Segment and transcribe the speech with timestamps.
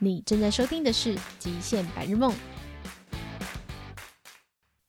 [0.00, 2.32] 你正在收听的是《极限白日梦》，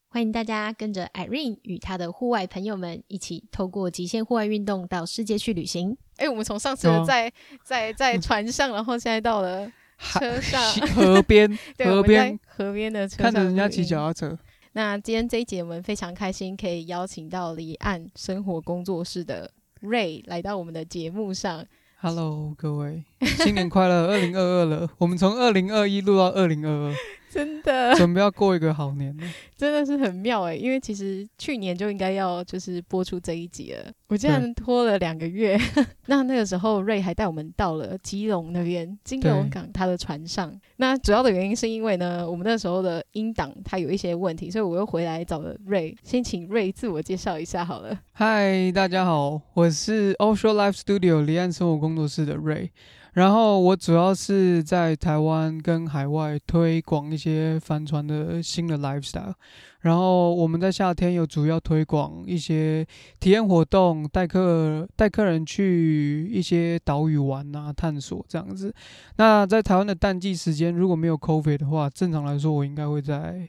[0.07, 5.97] 欢迎大家跟着 Irene 与她的户外朋友们一起透过极限户外运动到世界去旅行。
[6.17, 7.33] 哎，我们从上次在
[7.63, 14.37] 在在船上，然后现在到了车上河边， 河边河边的车上，看着人家骑脚踏车。
[14.73, 19.51] 那今天这一节我们非常开心，可以邀请到离岸生活工作室的
[19.81, 21.65] Ray 来到我们的节目上。
[22.01, 23.03] Hello，各位，
[23.43, 24.07] 新年快乐！
[24.07, 26.95] 二零二二了，我们从二零二一录到二零二二。
[27.31, 29.23] 真的准备要过一个好年了，
[29.55, 30.55] 真的是很妙哎！
[30.55, 35.57] 因为其实去年就应该要就是播出这一集了，我竟然拖了两个月。
[36.07, 40.51] 那那个时候瑞还带我们到了基隆那边金龙港他的船上。
[40.77, 45.95] 那主要的原因是因为呢，我们那时候的音档它有一些问题，所以我又回来找了瑞。
[46.03, 47.99] 先请瑞自我介绍一下好了。
[48.13, 52.71] 嗨，大家好，我是 Offshore Life Studio 离岸生活工作室的瑞。
[53.13, 59.33] 然后我主要是在台湾跟海外推广一些帆船的新的 lifestyle。
[59.81, 62.85] 然后我们在夏天有主要推广一些
[63.19, 68.73] 体验活动，带客带客人去一些岛屿玩啊，探索这样子。
[69.15, 73.47] 那在台湾的淡季时间，如果没有 COVID 的话，正常来说我应该会在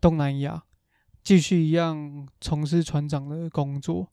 [0.00, 0.62] 东南亚
[1.22, 4.08] 继续一样从事船长的工作。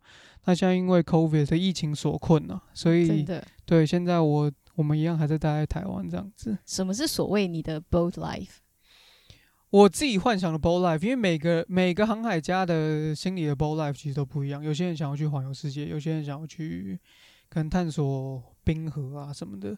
[0.46, 3.26] 那现在因为 COVID 的疫情所困啊，所以
[3.66, 4.52] 对现在我。
[4.76, 6.58] 我们一样还在待在台湾这样子。
[6.66, 8.58] 什么是所谓你的 boat life？
[9.70, 14.64] 我自己幻想的 boat life，因为每个每个航海家的心里的 boat life 其实都不一样。
[14.64, 17.00] 有些人想要去环游世界，有些人想要去
[17.50, 19.76] 可能探索冰河啊什么的，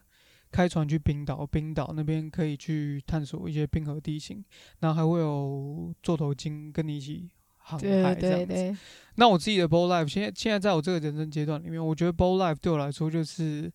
[0.50, 4.44] 开船去冰岛，冰岛那边可以去探索一些冰河地形，
[4.80, 8.76] 然后还会有座头鲸跟你一起航海这样子。
[9.14, 13.72] 那我自己的 boat life，现在现在在我这个人生阶段里面，我觉得 boat life 对我来说就是。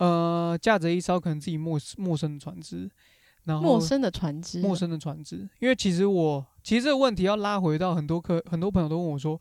[0.00, 2.90] 呃，驾着一艘可能自己陌陌生的船只，
[3.44, 5.46] 然后陌生的船只，陌生的船只。
[5.58, 9.38] 因为其实我其实这个问题要拉回到很多客很多朋友都问我说，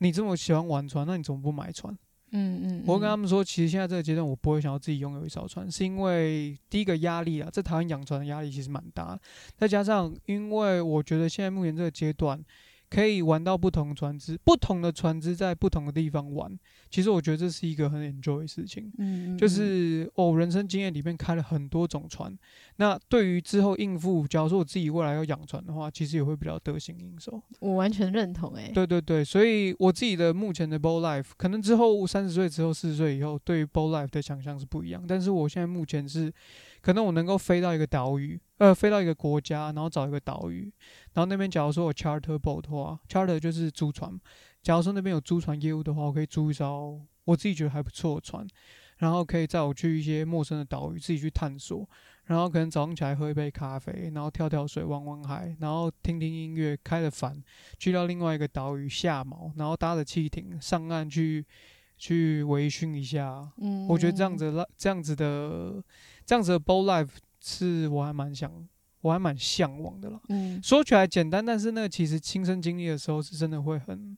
[0.00, 1.96] 你这么喜欢玩船，那你怎么不买船？
[2.32, 9.18] 嗯嗯，嗯，我跟他们说，其实现在这个阶段我不会想要自己拥有一艘船，是因为第一个压力啊，在台湾养船的压力其实蛮大，
[9.56, 12.38] 再加上因为我觉得现在目前这个阶段。
[12.92, 16.54] 可以玩到不同的船只，不同的船只在不同的地方玩。
[16.90, 18.92] 其实我觉得这是一个很 enjoy 的事情。
[18.98, 22.36] 嗯，嗯，就是哦，人生经验里面开了很多种船。
[22.76, 27.42] 那对于之后应付，假如说我自己未来要养船的话，其实也会比较得心应手。
[27.60, 28.72] 我完全认同诶、欸。
[28.72, 35.02] 对对对，所以我自己的目前的 boat life，可能之后三十岁之后、四十岁以后，对于 boat life 的想象是不一样。
[35.08, 36.30] 但是我现在目前是。
[36.82, 40.70] 可能我能够飞到一个岛屿，呃，飞到一个国家，然后找一个岛屿，
[41.14, 44.20] 然后那边假如说有 charter boat 的话，charter 就是租船。
[44.62, 48.46] 假如说那边有租船业务的话，我可以租一艘我自己觉得还不错的船，
[48.98, 51.88] 然后可以载我去一些陌生的岛屿，自己去探索。
[52.24, 57.42] 然后可能早上起来喝一杯咖啡，然后跳跳水、玩玩海，然后听听音乐，开着帆
[57.78, 61.44] 去到另外一个岛屿下锚，然后搭着汽艇上岸去
[61.96, 63.50] 去微醺一下。
[63.58, 65.82] 嗯，我觉得这样子，这样子的。
[66.24, 67.08] 这样子的 boat life
[67.40, 68.50] 是我还蛮想，
[69.00, 70.20] 我还蛮向往的啦。
[70.28, 74.16] 嗯，说起来简单，但是那个其实亲身经历的时候，是真的会很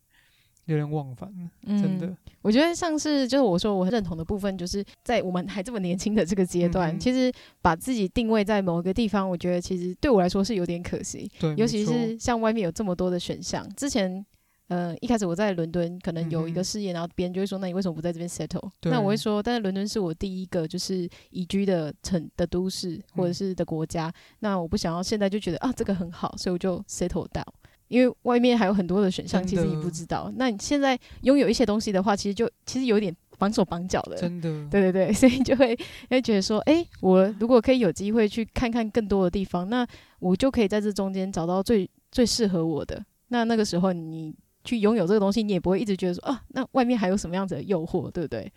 [0.66, 1.32] 有点忘返。
[1.64, 2.16] 嗯，真的。
[2.42, 7.32] 我觉得像是就是我说我认同的部分，就是在我们还这么年轻的这个阶段，嗯，其实
[7.62, 11.30] 把自己定位在某一个地方，我觉得其实对我来说是有点可惜。
[11.40, 14.24] 对，尤其是像外面有这么多的选项，之前。
[14.68, 18.70] 呃，一开始我在伦敦可能有一个事业，嗯、然后别人就会说，那你为什么不在这边 settle？
[18.84, 27.44] 那我会说，但是伦敦是我第一个就是移居的城的都市或者是的国家，嗯，那我不想要现在就觉得啊这个很好，所以我就 settle down，
[27.88, 30.32] 因为外面还有很多的选项，其实你不知道。
[30.36, 34.48] 那你现在拥有一些东西的话，其实就其实有点绑手绑脚的，真的。
[34.70, 39.86] 对对对，所以就会会觉得说，哎，欸，我如果可以有机会去看看更多的地方，那
[40.20, 43.04] 我就可以在这中间找到最最适合我的。
[43.28, 44.34] 那那个时候你。
[44.64, 48.50] 去拥有这个东西，你也不会一直觉得说啊，那外面还有什么样子的诱惑，对不对？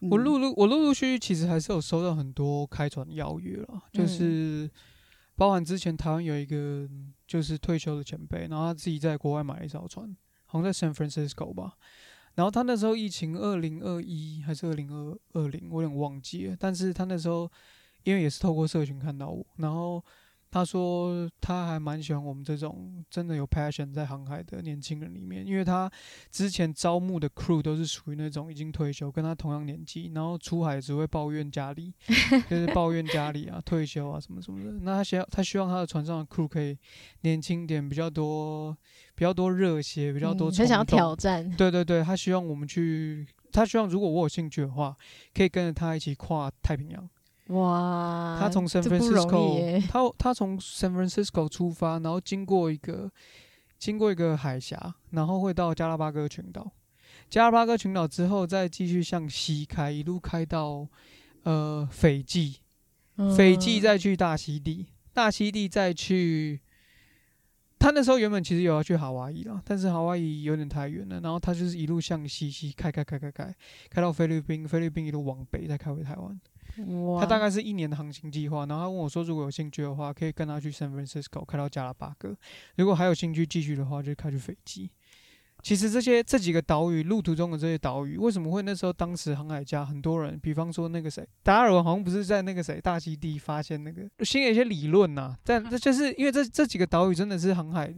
[0.00, 4.68] 嗯、我陆陆我陆陆续续其实还是有收到很多开船邀约了，就是
[5.36, 6.88] 包含之前台湾有一个
[7.26, 10.14] 就是退休的前辈，然后他自己在国外买了一艘船，
[10.44, 11.74] 好像在 San Francisco 吧。
[12.34, 16.56] 然后他那时候疫情二零二一还是二零二二零，我有点忘记了。
[16.58, 17.50] 但是他那时候
[18.02, 20.04] 因为也是透过社群看到我，然后。
[20.52, 25.90] 他说他还蛮喜欢我们这种真的有 passion 在航海的年轻人里面，因为他
[26.30, 31.94] 之前招募的 crew 都是属于那种已经退休，跟他同样年纪，然后出海只会抱怨家里，
[32.50, 34.70] 就是抱怨家里啊，退休啊什么什么的。
[34.82, 36.76] 那他希他希望他的船上的 crew 可以
[37.22, 38.76] 年轻点，比较多
[39.14, 41.50] 比较多热血，比较多，很、嗯、想要挑战。
[41.56, 44.94] 对对对，他希望我们去，他希望如果我有兴趣的话，
[45.32, 47.08] 可以跟着他一起跨太平洋。
[47.52, 53.10] 哇，他从 San Francisco，他他从 San Francisco 出发，然后经过一个
[53.78, 56.70] 经过一个海峡，然后会到加拉巴哥群岛。
[57.28, 60.86] 加拉巴哥群岛之后，再继续向西开，一路开到
[61.44, 62.60] 呃斐济，
[63.36, 66.60] 斐济再去大溪地，大溪地再去。
[67.78, 73.52] 他那时候原本其实有要去夏威夷啦，但是夏威夷有点太远了，然后他就是一路向西西开开开开开，
[73.90, 76.40] 开到菲律宾，菲律宾一路往北再开回台湾。
[77.20, 82.36] 他大概是一年的航行计划，然后他问我说，如果有兴趣的话，可以跟他去 San Francisco 开到加拉巴哥，
[82.76, 84.90] 如果还有兴趣继续的话，就开去斐济。
[85.62, 97.94] 其实这些这几个岛屿，路途中的这些岛屿，为什么会那时候当时航海家很多人，比方说那个谁，达尔文好像不是在那个谁大溪地发现那个，新的一些理论呐、啊，但这就是因为这这几个岛屿真的是航海，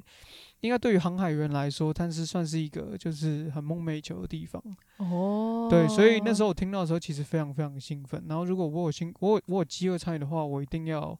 [0.64, 4.62] 应该对于航海员来说，但是算是一个就是很梦寐以求的地方。
[4.96, 8.24] 哦，对，所以那时候我听到的时候，其实非常非常兴奋。
[8.28, 11.18] 然后如果我有兴，我有我有机会参与的话，我一定要，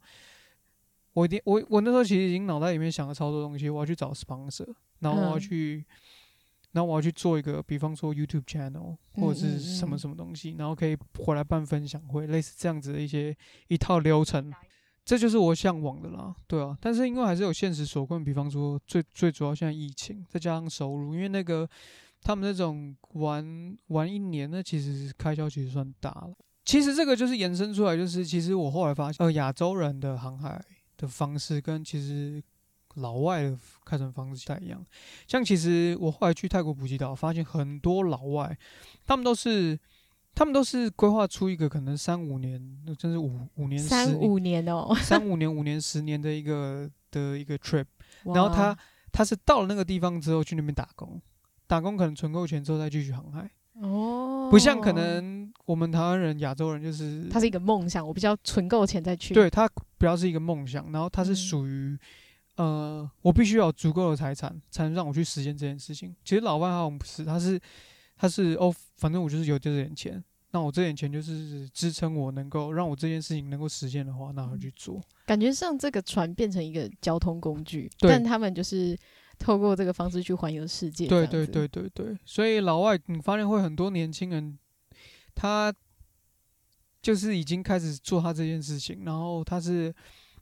[1.13, 5.85] 我一定我我那时候其实已经脑袋里面想了超多东西，我要去找 sponsor，然后我要去。
[5.89, 5.95] 嗯
[6.75, 13.33] 然后我要去做一个，比方说 YouTube channel 或者是什么什么东西，嗯嗯嗯，然后可以回来办分享会，类似这样子的一些
[13.69, 14.53] 一套流程，
[15.05, 16.77] 这就是我向往的啦，对啊。
[16.81, 21.69] 但是因为还是有现实所困，比方说最最主要现在疫情，再加上收入，因为那个
[22.23, 26.33] 他们那种玩玩一年，那其实开销其实算大了。
[26.65, 30.65] 其实这个就是延伸出来，就是其实我后来发现，呃，亚洲人的航海
[30.97, 32.43] 的方式跟其实。
[32.99, 34.81] 老外的开船方式不太一样，
[35.27, 38.57] 像其实我后来去泰国普吉岛，发现很多老外，
[39.05, 39.77] 他们都是，
[40.35, 47.85] 他们都是规划出一个可能三五年，那真是五五年、三五年哦， 三五年、五年、十年的一个的一个 trip，
[48.25, 48.77] 然后他
[49.13, 51.21] 他是到了那个地方之后去那边打工，
[51.67, 53.49] 打工可能存够钱之后再继续航海。
[53.81, 59.35] 哦，不像可能我们台湾人、亚洲人就是，他是一个梦想，我比较存够钱再去。
[59.35, 61.99] 对，他比较是一个梦想，然后他是属于。
[62.57, 66.15] 呃，我必须要有足够的财产，才能让我去实现这件事情。
[66.25, 67.61] 其实老外好像不是，他是，
[68.17, 70.23] 他是哦，反正我就是有这点钱，
[70.53, 75.01] 那我这点钱就是支撑我能够让我这件事情能够实现的话，那我去做。
[75.27, 78.97] 感觉上这个船变成一个交通工具，但他们就是
[79.39, 81.07] 透过这个方式去环游世界。
[81.07, 84.59] 对对对对对，所以老外你发现会很多年轻人，
[85.35, 85.75] 他
[87.03, 89.95] 就是已经开始做他这件事情，然后他是。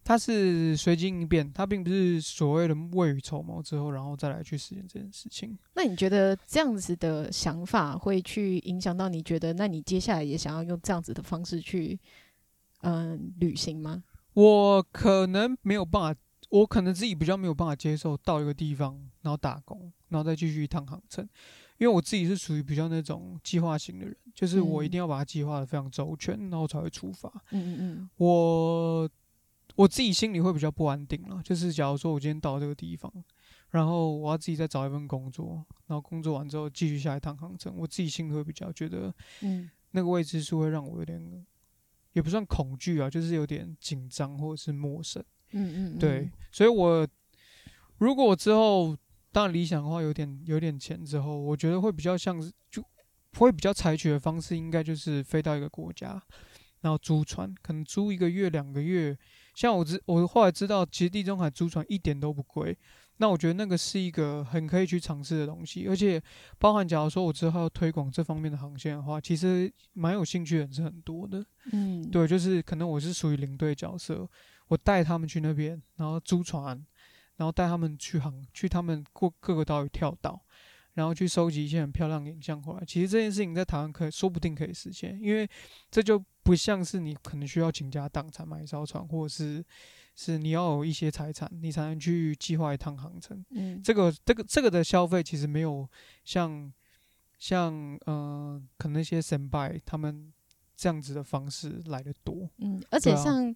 [0.05, 5.57] 他是随机应变，他并不是所谓的未雨绸缪之后，然后再来去实现这件事情。
[5.75, 11.99] 那你觉得这样子的想法会去影响到你觉得，那你接下来也想要用这样子的方式去，
[12.81, 14.03] 嗯、呃，旅行吗？
[14.35, 16.21] 我可能没有办法，
[16.51, 21.25] 我可能自己比较没有办法接受到一个地方，然后打工，然后再继续一趟航程，
[21.79, 27.33] 因为我自己是属于比较那种计划型的人，就是我一定要把它计划的非常周全，然后才会出发。
[27.53, 29.09] 嗯嗯嗯，我。
[29.75, 33.13] 我自己心里会比较不安定了，就是假如说我今天到这个地方，
[33.71, 41.47] 然后我要自己再找一份工作，然后工作完之后继续下一趟航程，我自己心里会比较觉得，嗯，那个未知数会让我有点，
[42.13, 47.09] 也不算恐惧啊，就是有点紧张或者是陌生，嗯嗯，嗯，对，所以我
[47.97, 48.95] 如果我之后
[49.33, 52.85] 当然理想的话，有点有点钱之后，我觉得会比较像是就
[53.39, 56.23] 会比较采取的方式，应该就是飞到一个国家，
[56.83, 59.17] 然后租船，可能租一个月两个月。
[59.55, 62.77] 像我知，我后来知道，其实地中海租船一点都不贵。
[63.19, 66.21] 那我觉得那个是一个很可以去尝试的东西，而且
[66.59, 71.45] 包含假如说我之后要推广这方面的航线的话，其实蛮有兴趣的人是很多的。
[71.73, 74.29] 嗯，对，就是可能我是属于领队角色，
[74.67, 76.85] 我带他们去那边，然后租船，
[77.37, 80.43] 然后带他们去航，去他们过各个岛屿跳岛。
[80.95, 82.85] 然后去收集一些很漂亮的影像回来。
[82.87, 85.49] 其实这件事情在台湾可以说不定可以实现，因为
[85.91, 89.65] 这就不像是你可能需要倾家荡产买一艘船，或者是
[90.15, 93.45] 是你要有一些财产，你才能去计划一趟航程。
[93.51, 95.89] 嗯，这个这个这个的消费其实没有
[96.25, 96.73] 像
[97.39, 97.73] 像
[98.07, 100.33] 嗯、呃，可能那些神拜他们
[100.77, 102.49] 这样子的方式来的多。
[102.59, 103.55] 嗯，而且像。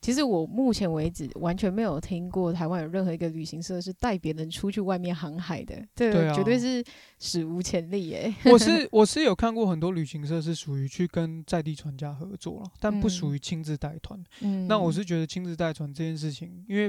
[0.00, 6.82] 其实我目前为止完全没有听过台湾有任何一个旅行社是带别人出去外面航海的，这个绝对是
[7.18, 8.32] 史无前例耶。
[8.44, 14.22] 我是 我是有看过很多旅行社是属于去跟在地船家合作了，但不属于亲自带团。
[14.40, 16.88] 嗯，那我是觉得亲自带团这件事情，因为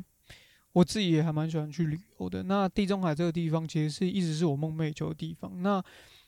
[0.74, 2.44] 我自己也还蛮喜欢去旅游的。
[2.44, 5.52] 那地中海这个地方其实是一直是我梦寐以求的地方。
[5.64, 5.84] 那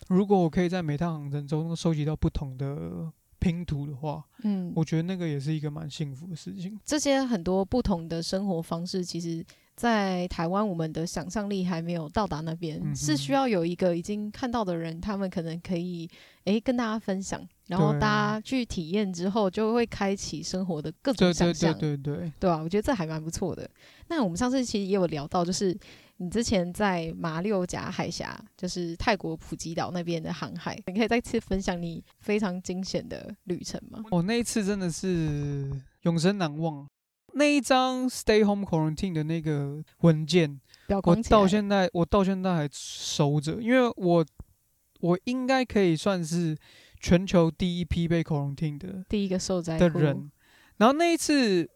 [0.08, 3.14] 如果我可以在每趟航程中收集到不同的。
[3.42, 6.80] 拼图的话，嗯，我觉得那个也是一个蛮幸福的事情。
[6.86, 9.44] 这些很多不同的生活方式，其实
[9.76, 16.08] 在台湾，我们的想象力还没有到达那边，嗯、是需要有一个已经看到的人，他们可能可以
[16.44, 22.58] 诶跟大家分享，然后大家去体验之后，就会开启生活的各种想象，对对对对，对吧？
[22.58, 23.68] 我觉得这还蛮不错的。
[24.08, 25.76] 那我们上次其实也有聊到，就是
[26.18, 34.04] 你之前在马六甲海峡，就是泰国普吉岛那边的航海，你可以再次分享你非常惊险的旅程吗？
[34.12, 36.86] 哦，那一次真的是永生难忘。
[37.34, 40.60] 那一张 Stay Home Quarantine 的那个文件，
[41.04, 44.26] 我到现在我到现在还收着，因为我
[45.00, 46.58] 我应该可以算是
[47.00, 50.32] 全球第一批被 quarantine 的第一个受灾的人。
[50.78, 51.70] 然后那一次，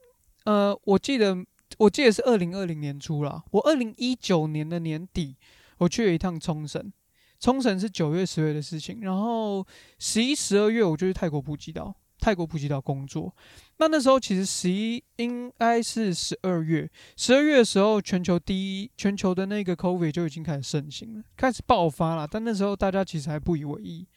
[0.44, 1.38] 呃，我记得
[1.78, 5.36] 我记得是二零二零年初啦，我二零一九年的年底
[5.78, 6.92] 我去了一趟冲绳，
[7.40, 9.66] 冲绳是九月十月的事情，然后
[10.00, 11.96] 十一十二月我就去泰国普吉岛。
[12.18, 13.36] 泰国普吉岛工作，
[13.78, 22.26] 那那时候其实十一应该是十二月，十二月的时候，全球第一全球的那个 COVID 就已经开始盛行了，开始爆发了。
[22.26, 24.08] 但那时候大家其实还不以为意。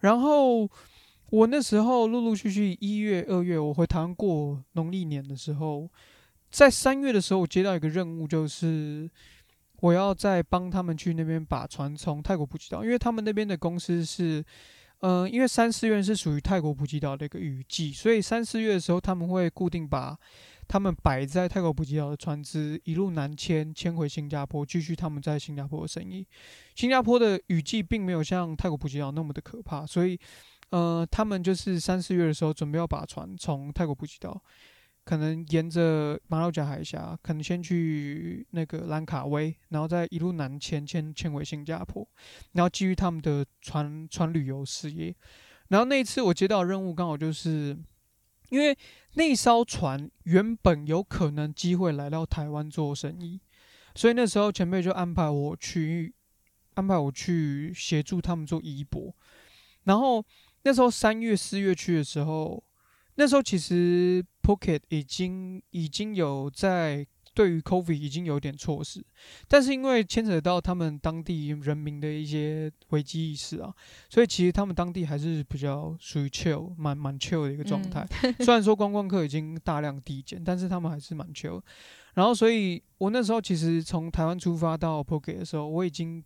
[0.00, 0.68] 然后
[1.30, 5.88] 我那时候陆陆续续一月、二月，我回台湾过农历年的时候，
[6.50, 9.10] 在三月的时候，我接到一个任务，就是
[9.80, 14.44] 我要再帮他们去那边把船从泰国普吉岛，因为他们那边的公司是。
[15.00, 20.18] 嗯、因为三四月是属于泰国普吉岛的一个雨季，所以三四月的时候他们会固定把
[20.66, 26.26] 他们摆在泰国普吉岛的船只一路南迁，迁回新加坡，继续他们在新加坡的生意。
[26.74, 30.18] 新加坡的雨季并没有像泰国普吉岛那么的可怕，所以
[30.70, 34.42] 呃，他们就是三四月的时候准备要把船从泰国普吉岛。
[35.08, 42.06] 可能沿着马六甲海峡，可能先去那个兰卡威，然后再一路南迁迁迁回新加坡，
[42.52, 45.16] 然后继续他们的船船旅游事业。
[45.68, 47.74] 然后那一次我接到任务刚好就是，
[48.50, 48.76] 因为
[49.14, 53.40] 那艘船原本有可能机会来到台湾做生意，
[53.94, 56.14] 所以那时候前辈就安排我去
[56.74, 59.16] 安排我去协助他们做移驳。
[59.84, 60.22] 然后
[60.64, 62.62] 那时候三月四月去的时候。
[63.18, 69.04] 那时候其实 Pocket 已经已经有在对于 COVID 已经有点措施，
[69.48, 73.74] 但是因为牵扯到他们当地人民的一些危机意识啊，
[74.08, 78.06] 所以其实他们当地还是比较属于 chill，蛮蛮 chill 的一个状态。
[78.22, 81.60] 嗯、虽然说观光客已经大量递减，但是他们还是蛮 chill。
[82.14, 86.24] 然后，所以我那时候其实从台湾出发到 Pocket 的时候，我已经。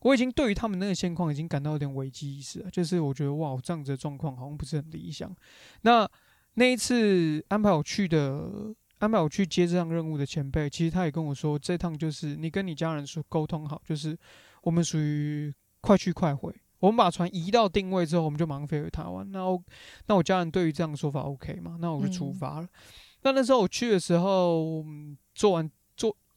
[0.00, 5.34] 我已经对于他们那个现况已经感到有点危机意识了，就是我觉得哇，这样子的状况好像不是很理想。
[5.82, 6.08] 那
[6.54, 14.16] 那一次安排我去的，安排我去接这项任务的前辈，其实他也跟我说，这趟就是你跟你家人说沟通好，就是
[14.62, 16.54] 我们属于快去快回。
[16.78, 19.28] 我们把船移到定位之后，我们就马上飞回台湾。
[19.32, 19.60] 那我
[20.06, 21.76] 那我家人对于这样的说法 OK 吗？
[21.80, 22.66] 那我就出发了。
[22.66, 22.70] 嗯、
[23.22, 24.84] 那那时候我去的时候，
[25.34, 25.68] 做完。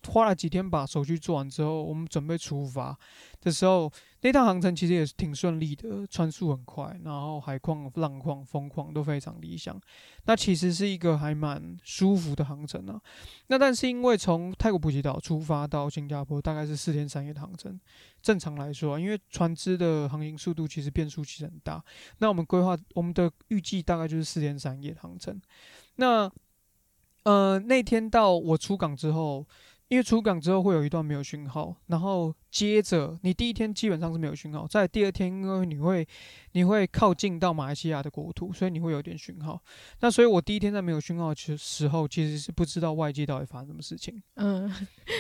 [0.08, 2.98] 花了几天把手续做完之后，我们准备出发
[3.40, 3.92] 的时候，
[4.22, 9.80] 那趟航程其实也是挺顺利的，船速很快，然后海况、浪况、风况都非常理想。
[10.26, 13.00] 那其实是一个还蛮舒服的航程啊。
[13.48, 17.80] 那但是因为从泰国普吉岛出发到新加坡大概是四天三夜的航程，
[18.24, 21.84] 正常来说，因为船只的航行速度其实变数其实很大。
[22.18, 25.40] 那我们规划我们的预计大概就是四天三夜的航程。
[25.98, 26.32] 那
[27.24, 29.46] 呃那天到我出港之后。
[29.92, 36.08] 因为出港之后会有一段没有讯号，然后接着你第一天基本上是没有讯号，在第二天因为你会
[36.54, 39.62] 你会靠近到马来西亚的国土，所以你会有点讯号。
[40.00, 44.24] 那所以我第一天在没有讯号的时候，其实是不知道外界到底发生什么事情。
[44.36, 44.74] 嗯，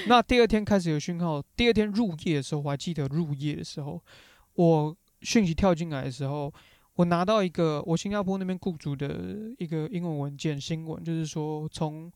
[0.08, 4.01] 那第二天开始有讯号，第二天入夜的时候，我还记得入夜的时候，
[4.54, 6.54] 我讯息跳进来的时候，
[6.96, 12.10] 我拿到一个我新加坡那边雇主的一个英文文件新闻，就是说从。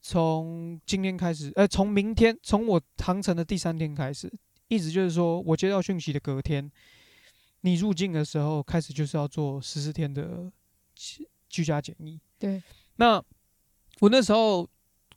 [0.00, 4.32] 从今天开始，呃，从明天，从我航程的第三天开始，
[4.68, 6.70] 一直就是说我接到讯息的隔天，
[7.62, 10.50] 你入境的时候开始就是要做十四天的
[11.48, 12.18] 居家检疫。
[12.38, 12.62] 对，
[12.96, 13.22] 那
[14.00, 14.68] 我那时候，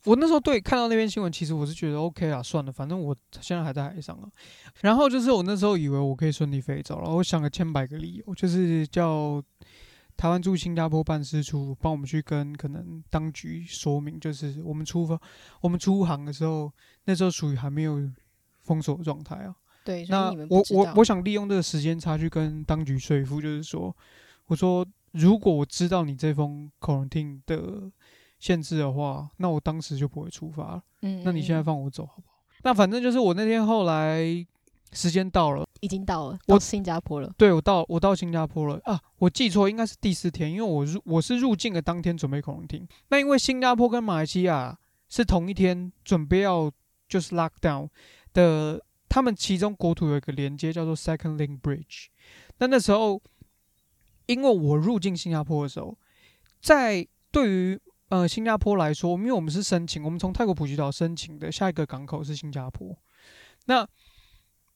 [0.05, 4.29] 我那时候对看到那篇新闻，其实我是觉得 OK 啊，算了，反正我现在还在海上啊。
[4.81, 9.41] 然后就是我那时候以为我可以顺利飞走了，我想了千百个理由，就是叫。
[10.21, 15.19] 台湾驻新加坡办事处帮我们去跟可能当局说明，就是我们出发、
[15.61, 16.71] 我们出航的时候，
[17.05, 18.07] 那时候属于还没有
[18.59, 19.55] 封锁状态啊。
[19.83, 23.97] 对，那我我我想利用这个时间差去跟当局说服，就是说，
[24.45, 27.91] 我说如果我知道你这封 quarantine 的
[28.37, 30.83] 限制的话，那我当时就不会出发了。
[31.01, 32.43] 嗯，那你现在放我走好不好？
[32.61, 34.45] 那反正就是我那天后来。
[34.93, 37.31] 时间到了，已经到了，我新加坡了。
[37.38, 39.00] 对我到我到新加坡了啊！
[39.17, 42.88] 我记错，应该是第四天，因为我入我是入境的当天准备 quarantine。
[43.10, 44.77] 那因为新加坡跟马来西亚
[45.10, 46.71] 是同一天准备要
[47.07, 47.88] 就是 lock down
[48.33, 52.07] 的，他们其中国土有一个连接叫做 Second Link Bridge。
[52.57, 53.21] 那那时候，
[54.25, 55.98] 因为我入境新加坡的时候，
[56.62, 57.79] 在对于
[58.10, 62.95] 呃新加坡来说，因为我们是申请，我们从泰国普吉岛申请的下一个港口是新加坡。
[63.65, 63.88] 那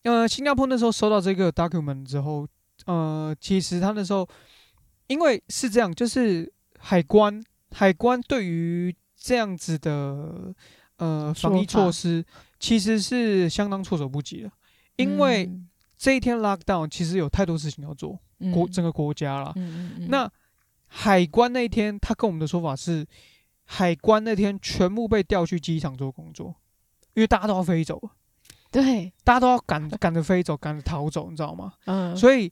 [0.06, 2.48] 呃新加坡那时候收到这个 document 之后，
[2.86, 4.28] 呃其实他那时候
[5.08, 10.54] 因为是这样，就是海关海关对于这样子的
[10.98, 12.26] 呃防疫措施
[12.60, 14.52] 其实是相当措手不及的，
[14.96, 15.52] 因为
[15.98, 18.20] 这一天 lockdown 其实有太多事情要做，
[18.54, 19.54] 国整个国家了。
[20.08, 20.32] 那
[20.88, 23.06] 海关那一天他跟我们的说法是，
[23.66, 26.56] 海关那天全部被调去机场做工作，
[27.14, 28.00] 因为大家都要飞走，
[28.72, 31.74] 对，大家都要赶赶着飞走，赶着逃走，你知道吗？
[31.86, 32.52] 嗯，所以。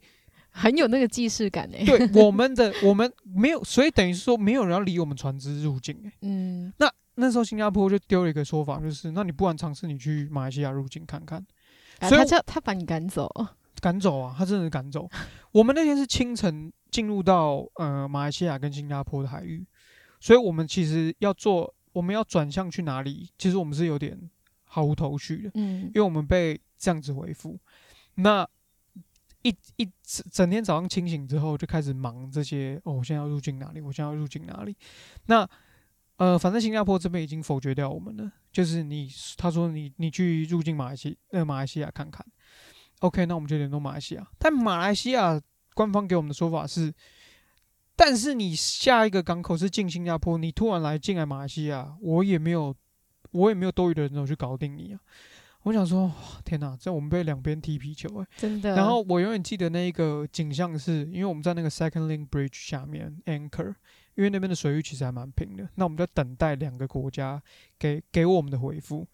[0.56, 6.12] 很有那个既视感诶，对我们的 我们没有，所以等于是说没有人要理我们船只入境诶。
[6.22, 11.44] 嗯，那那时候新加坡就丢了一个说法，就是那你不然尝试你去马来西亚入境看看。
[11.98, 13.28] 啊、所以他叫他把你赶走，
[13.82, 15.10] 赶走啊，他真的是赶走。
[15.52, 19.66] 我们那天是清晨进入到呃马来西亚跟新加坡的海域，
[20.20, 23.28] 所以我们其实要做，我们要转向去哪里？
[23.40, 24.16] 其实我们是有点
[24.74, 27.60] 毫无头绪的，嗯，因为我们被这样子回复。
[28.16, 28.48] 那。
[29.46, 33.82] 一一整整天早上清醒之后就开始忙这些哦，我现在要入境哪里？
[33.82, 34.74] 我现在要入境哪里？
[35.26, 35.46] 那
[36.16, 42.26] 呃，反正新加坡这边已经否决掉我们了，就是你他说你你去入境马来西呃马来西亚看看
[43.02, 44.26] ，OK，那我们就联络马来西亚。
[44.40, 45.38] 但马来西亚
[45.74, 46.94] 官方给我们的说法是，
[47.98, 52.74] 但是你下一个港口是进新加坡，你突然来进来马来西亚，我也没有
[53.34, 55.00] 我也没有多余的人手去搞定你啊。
[55.64, 56.12] 我想说，
[56.44, 56.76] 天哪！
[56.78, 58.76] 这我们被两边踢皮球哎，真的。
[58.76, 63.74] 然后我永远记得那一个景象是，因为我们在那个 Second Link Bridge 下面 anchor，
[64.16, 65.70] 因为那边的水域其实还蛮平的。
[65.76, 67.42] 那我们在等待两个国家
[67.80, 69.08] 给给我们的回复。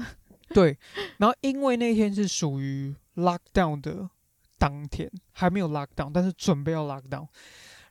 [0.52, 0.76] 对。
[1.16, 4.10] 然后因为那天是属于 lockdown 的
[4.58, 7.26] 当天，还没有 lockdown，但是准备要 lockdown。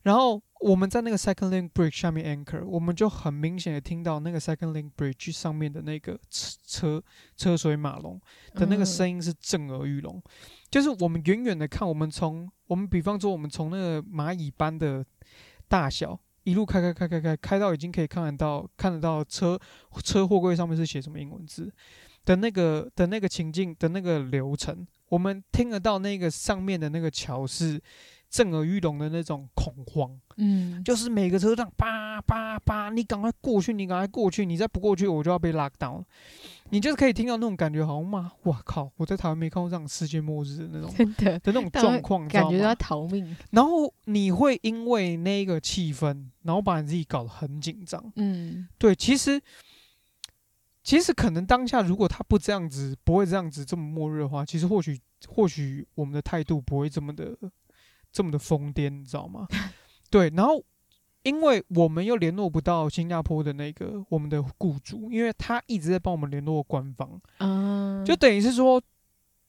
[0.04, 7.04] 然后我们在那个 Second Link Bridge 下面 anchor，我们就很明显的听到那个 Second Link Bridge 上面的那个车车
[7.36, 8.19] 车水马龙
[8.54, 10.23] 的那个声音是震耳欲聋。
[10.71, 15.06] 就是我们远远的看，我们从我们比方说我们从那个蚂蚁般的
[15.67, 19.60] 大小一路开开开开开开到已经可以看得到看得到车
[20.02, 21.69] 车货柜上面是写什么英文字
[22.23, 27.82] 的那个的那个情境的那个流程，我们听得到那个上面的那个桥是。
[28.34, 36.04] 震耳欲聋的那种恐慌，嗯，就是每个车站叭叭叭，你赶快过去，你赶快过去，你再不过去，我就要被 lock down。
[36.72, 38.32] 你就是可以听到那种感觉，好吗？
[38.46, 38.91] 哇靠！
[38.98, 43.38] 我在台湾没看过这样世界末日的那种 真的的那种状况，感觉要逃命。
[43.52, 48.12] 然后你会因为那个气氛，然后把你自己搞得很紧张。
[48.15, 49.39] 嗯，对，其实
[50.84, 57.38] 其实可能当下如果他不这样子，不会这样子这么末日的话，其实或许或许我们的态度不会这么的。
[58.13, 59.47] 这么的疯癫，你知道吗？
[60.10, 60.63] 对，然后
[61.23, 68.82] 因为我们又联络不到新加坡的那个我们的雇主，因为他一直在帮我们联络官方，嗯，就等于是说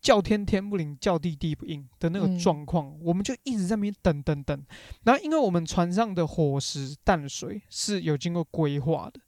[0.00, 4.64] 叫天天不灵，叫地地不应的那个状况，嗯，我们就一直在那边等等等。
[5.04, 9.20] 然后因为我们船上的伙食淡水是有经过规划的，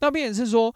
[0.00, 0.74] 那边也是说。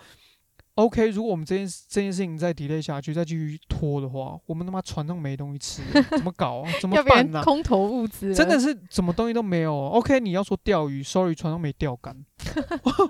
[0.77, 6.71] OK，如果我们这件这件事情再 delay 下去，再继续拖的话，我们他妈船上没东西吃，怎么搞啊？
[6.83, 7.43] 怎么办呢、啊？
[7.43, 9.75] 空投物资，真的是什么东西都没有。
[9.75, 12.27] OK，你要说钓鱼，Sorry，船上没钓竿。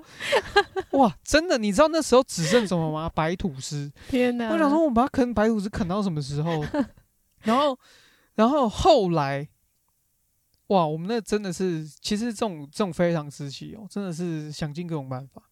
[0.93, 3.11] 哇，真的，你知道那时候只剩什么吗？
[3.13, 3.93] 白吐司。
[4.09, 4.49] 天哪！
[4.53, 6.65] 我想说，我们把它啃白吐司啃到什么时候？
[7.43, 7.77] 然后，
[8.37, 9.49] 然后后来，
[10.69, 15.43] 哇，我们那真的是，其实这种这种非常时期哦，真的是想尽各种办法。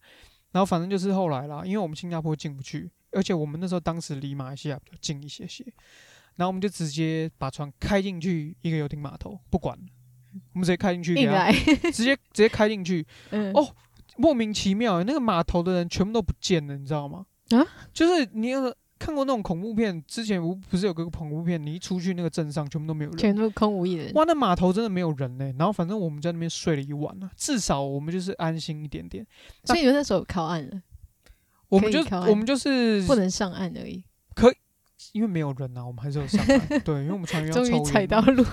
[0.55, 5.65] 然后反正就是后来啦，因为我们新加坡进不去，而且我们那时候当时离马来西亚比较近一些些，
[6.37, 9.83] 然后我们就直接把船开进去一个游艇码头，不管了，
[10.53, 11.51] 我们直接开进去，给他
[11.91, 13.75] 直接 直接开进去，嗯、哦，
[14.15, 17.25] 莫名其妙，那个码头的人全部都不见了，你知道吗？
[17.49, 18.73] 啊，就是你要。
[18.97, 24.11] 看过那种恐怖片，之前不不是有个恐怖片，你一出去那个镇上全部都没有人，全都空无一人。
[24.13, 25.55] 哇，那码头真的没有人呢、欸。
[25.59, 29.27] 然后反正我们在那边睡了一晚了，至少我们就是安心一点点。
[29.65, 30.81] 所以你们那时候靠岸了，
[31.67, 34.01] 我们就我们就是不能上岸而已。
[34.33, 34.55] 可以，
[35.11, 36.59] 因为没有人啊，我们还是有上岸。
[36.83, 37.25] 对，因为我们。
[37.51, 38.51] 终于踩到陆地。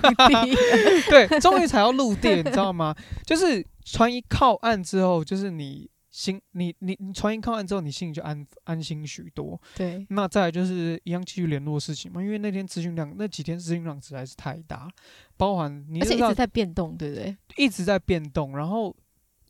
[1.09, 2.95] 对，终于踩到陆地，你知道吗？
[3.25, 5.89] 就是船一靠岸之后，就是你。
[6.13, 9.61] 心，你你你传音靠岸之后，你心里就安安心许多。
[9.75, 14.89] 对，那再来就是一样继续联络事情嘛，因为那天咨询量，那几天咨询量实在是太大，
[15.37, 17.37] 包含你而且一直在变动，对不对？
[17.57, 18.95] 一直在变动，然后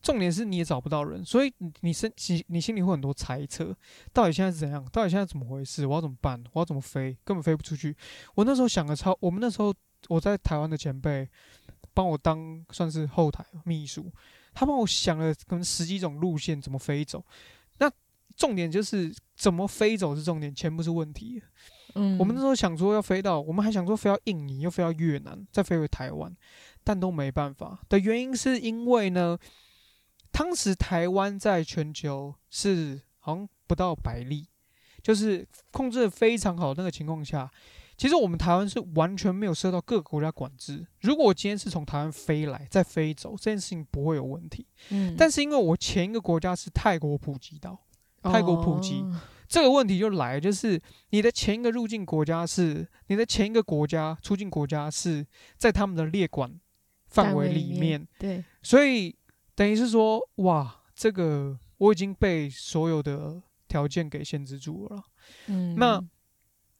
[0.01, 3.75] 重点是你也找不到人，所以你你心你你心里会很多猜测，
[4.13, 4.83] 到底现在是怎样？
[4.91, 5.85] 到底现在怎么回事？
[5.85, 6.41] 我要怎么办？
[6.53, 7.17] 我要怎么飞？
[7.25, 7.93] 根本飞不出去。
[8.35, 9.73] 我那时候想的超，我们那时候
[10.07, 11.27] 我在台湾的前辈
[11.93, 14.11] 帮我当算是后台秘书，
[14.53, 17.23] 他帮我想了可能十几种路线怎么飞走。
[17.79, 17.91] 那
[18.35, 21.41] 重点就是怎么飞走是重点，钱不是问题。
[21.95, 26.35] 嗯，我们那时候想说要飞到，我们还想说飞到印尼，又飞到越南，再飞回台湾，
[26.83, 29.37] 但都没办法的原因是因为呢。
[30.35, 34.47] 当时台湾在全球是好像不到百例，
[34.99, 37.47] 就是控制的非常好的那个情况下，
[37.97, 40.85] 其实我们台湾是完全没有受到各个国家管制。
[41.01, 44.65] 如果我今天是从台湾飞来再飞走，这件事情不会有问题。
[44.89, 47.79] 嗯，但是因为我前一个国家是泰国普吉岛，
[48.21, 55.25] 泰国普吉，哦，这个问题就来，就是你的前一个入境国家是你的前一个国家出境国家是
[55.57, 56.59] 在他们的列管
[57.07, 59.15] 范围里面，对，所以。
[59.55, 65.03] 等于是说，哇，这个我已经被所有的条件给限制住了。
[65.45, 66.03] 嗯，那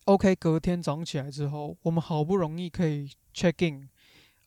[0.05, 3.87] OK，隔天早上起来之后，我们好不容易可以 check in，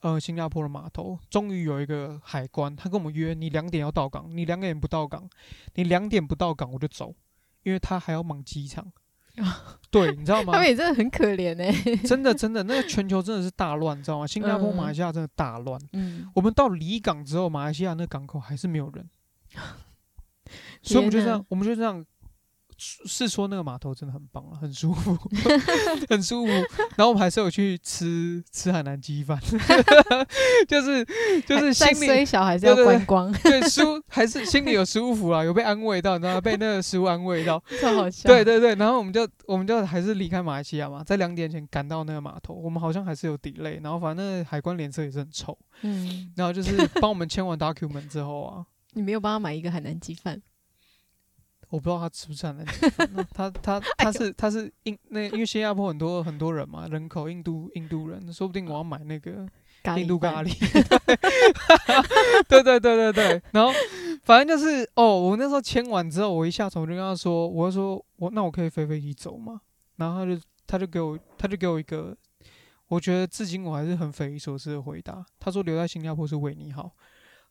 [0.01, 5.27] 呃，新加坡的码头，终于有一个海关，他跟我们约，你两点要到港，你两点不到港，
[5.73, 7.15] 你两点不到港我就走，
[7.63, 8.91] 因为他还要忙机场。
[9.89, 10.53] 对，你知道 吗？
[10.53, 14.27] 他们也真的很可怜哎、欸，真的真的，那个全球真的是大乱，你知道吗？
[14.27, 15.79] 新加坡、马来西亚真的大乱。
[15.93, 19.09] 嗯，我们到离港之后，马来西亚那港口还是没有人，
[20.83, 22.05] 所以我们就这样，我们就这样。
[22.77, 25.17] 是说那个码头真的很棒啊，很舒服，
[26.09, 26.51] 很舒服。
[26.95, 29.39] 然后我们还是有去吃吃海南鸡饭，
[30.67, 31.05] 就是
[31.45, 38.27] 就是心里小孩子要观光，对，舒还是心里有舒服啊，有被安慰到，然后被那个食物安慰到， 超好笑。
[38.27, 50.41] 对对对，然后我们就我们就还是离开马来西亚嘛，在两点前赶到那个码头，我们好像还是有 delay，然后反正那个海关脸色也是很臭，嗯，然后就是帮我们签完 document 之后啊，你没有帮他买一个海南鸡饭？
[51.69, 59.45] 我不知道他吃不吃海南鸡饭，他他他是他是印那因为新加坡很多很多人嘛，人口印度印度人，说不定我要买那个
[59.97, 60.53] 印度咖喱。
[62.47, 63.73] 对 对对对对，然后
[64.23, 69.61] 反正就是哦，我那时候签完之后，我一下床我就跟他说，我就说我那我可以飞飞机走吗？
[69.97, 72.15] 然后他就他就给我他就给我一个，
[72.87, 75.25] 我觉得至今我还是很匪夷所思的回答。
[75.39, 76.91] 他说留在新加坡是为你好。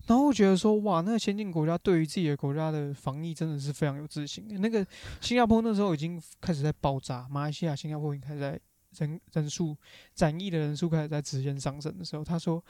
[0.07, 4.47] 然后我觉得说，哇，那个先进国家对于自己的国家的防疫真的是非常有自信。
[4.61, 4.87] 那个
[5.21, 8.61] 新加坡那时候已经开始在爆炸，马来西亚、新加坡已经开始在
[8.99, 9.77] 人人数
[10.14, 12.64] 展疫的人数开始在直线上升的时候，他说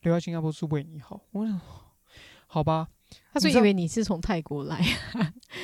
[0.00, 1.20] 留在新加坡是为你好。
[1.30, 1.60] 我想，
[2.48, 2.88] 好吧，
[3.32, 4.84] 他说以为你是从泰国来，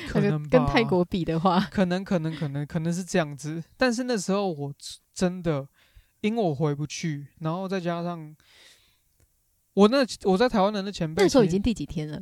[0.09, 3.63] 可 能跟泰国比的话，可能可能可能可能是这样子。
[3.77, 4.73] 但是那时候我
[5.13, 5.69] 真的
[6.21, 8.37] 因为我回不去，然后再加上。
[9.79, 12.21] 我那我在台湾的那前辈，那时候已经第几天了？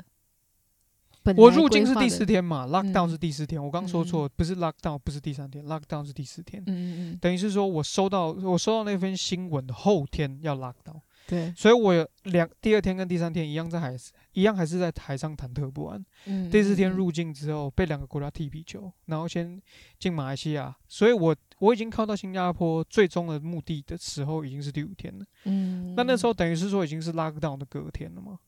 [1.36, 3.62] 我入境是第四天嘛，lockdown 是第四天。
[3.62, 6.62] 我刚说错，不是 lockdown，不是第三天，lockdown 是第四天。
[6.66, 11.00] 嗯嗯嗯，等于是说我收到我收到那份新闻的后天要 lockdown。
[11.26, 13.96] 对，所以我两第二天跟第三天一样在海，
[14.36, 16.04] 一样还是在台上忐忑不安。
[16.26, 19.60] 嗯，第四天入境之后被两个国家踢皮球，然后先
[19.98, 25.24] 进马来西亚，所以我我已经靠到新加坡最终的目的的时候已经是第五天了。
[25.44, 28.38] 嗯，那那时候等于是说已经是 lockdown 的隔天了嘛？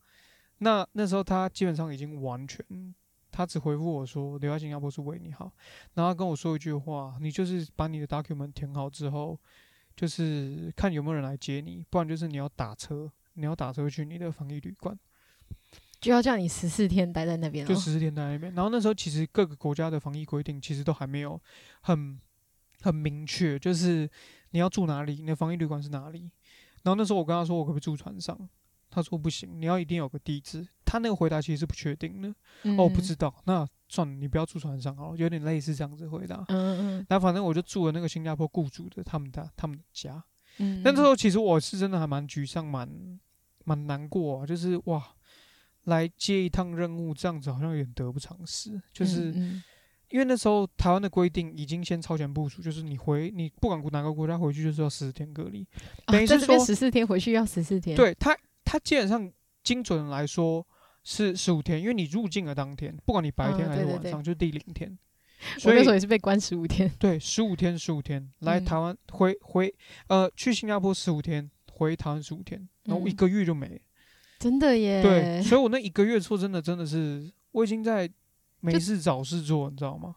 [0.59, 2.64] 那那时候他基本上已经完全，
[3.31, 5.51] 他只回复我说留在新加坡是为你好，
[5.94, 9.38] 然后他跟我说一句话，你就是把你的 document 填好之后。
[9.96, 14.96] 就是看有没有人来接你，不然就是你要打车，你要打车去你的防疫旅馆，
[16.01, 18.55] 就要叫你十四天待在那边，就十四天待在那边。
[18.55, 21.41] 然后那时候其实各个国家的防疫规定其实都还没有
[21.81, 22.19] 很
[22.81, 24.09] 很明确，就是
[24.51, 26.31] 你要住哪里，你的防疫旅馆是哪里。
[26.85, 28.49] 然后那时候我跟他说，我可不可以住船上？
[28.91, 30.67] 他说不行，你要一定有个地址。
[30.85, 32.35] 他那个回答其实是不确定的。
[32.63, 36.43] 嗯、哦，不知道，那算了，你不要住船上好了，有点类似这样子回答。
[36.49, 37.07] 嗯嗯。
[37.11, 40.25] 那反正我就住了那个新加坡雇主的他们的他们的家。
[40.57, 40.81] 嗯。
[40.83, 42.89] 但那时候其实我是真的还蛮沮丧，蛮
[43.65, 44.47] 蛮难过啊。
[44.47, 45.07] 就是哇，
[45.88, 48.81] 来接一趟任务这样子好像有点得不偿失。
[48.92, 49.33] 就是
[50.11, 55.66] 因为那时候台湾的规定已经先超前部署，就是你回你不管哪个国家回去就是要十四天隔离。
[56.07, 57.96] 等于是说十四天回去要十四天。
[57.96, 58.37] 对他。
[58.70, 60.62] 他基本上精准来说
[61.03, 64.98] 是十五天，因为你入境的当天，不管你白天还是晚上，就是第零天。
[65.57, 66.92] 所以那时候也是被关十五天。
[66.98, 69.74] 对，十五天，十五天来台湾、嗯、回回
[70.09, 73.81] 呃去新加坡十五天，回台湾十五天，然后一个月就没、嗯。
[74.38, 75.03] 真的耶。
[75.03, 78.11] 对，所以我那一个月说真的真的是我已经在
[78.61, 80.16] 没事找事做，你知道吗？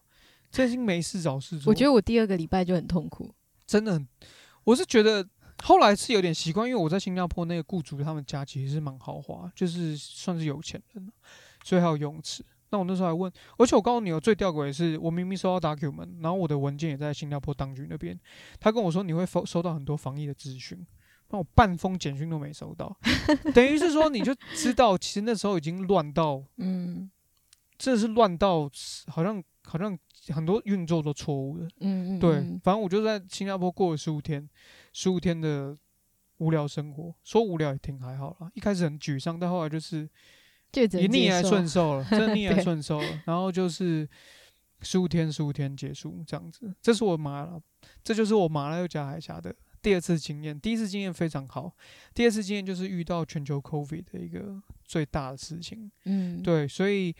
[0.51, 1.71] 这已经没事找事做。
[1.71, 3.33] 我觉得我第二个礼拜就很痛苦，
[3.65, 4.07] 真的很，
[4.63, 5.27] 我是觉得。
[5.63, 11.07] 后来是有点习惯，因为我在新加坡那个雇主他们家其实是蛮豪华，就是算是有钱人，
[11.63, 12.43] 所以还有游泳池。
[12.71, 18.19] 那我那时候还问，而且我告诉你，哦最吊诡的是，我明明收到 document，然后我的文件也在新加坡当局那边，
[18.59, 20.83] 他跟我说你会收收到很多防疫的资讯，
[21.31, 22.95] 那我半封简讯都没收到，
[23.53, 27.09] 等于是说你就知道，其实那时候已经乱到， 嗯，
[27.77, 28.69] 真的是乱到
[29.07, 29.97] 好像好像
[30.29, 34.47] 很多运作都错误的，嗯嗯，对，反正我就在新加坡过了十五天，
[34.93, 35.77] 十五天的
[36.37, 40.09] 无聊生活，说无聊也挺还好啦，一开始很沮丧，但后来就是。
[40.73, 43.21] 也逆来顺受了，真的 逆来顺受了。
[43.25, 44.07] 然后就是
[44.81, 46.73] 十五天，十五天结束这样子。
[46.81, 47.61] 这是我马来，
[48.05, 50.59] 这就是我马来又加海峡的第二次经验。
[50.59, 51.73] 第一次经验非常好，
[52.13, 55.91] 第二次经验就是遇到全球 COVID 的一个最大的事情。
[56.05, 57.13] 嗯，对，所以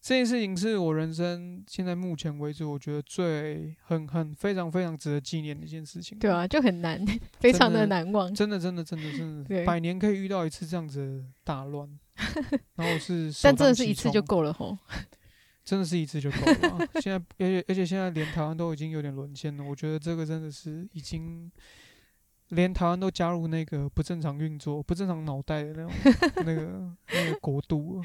[0.00, 6.18] 这件事情是我人生现在目前为止，我觉得最很很非常非常值得纪念的一件事情。
[6.18, 7.04] 对啊，就很难，
[7.40, 8.32] 非常的难忘。
[8.34, 11.88] 真的，真的，真的，真的，百年可以遇到一次这样子的大乱。
[12.76, 14.78] 然后是，但 真的是一次就够了吼，
[15.64, 16.88] 真的是一次就够了。
[17.00, 19.62] 现在，而且而且现在连台湾都已经有点沦陷了。
[19.62, 21.50] 我觉得这个真的是已经
[22.48, 25.92] 连台湾都加入那个不正常运作、不正常脑袋的那种
[26.44, 28.02] 那个那个国度了。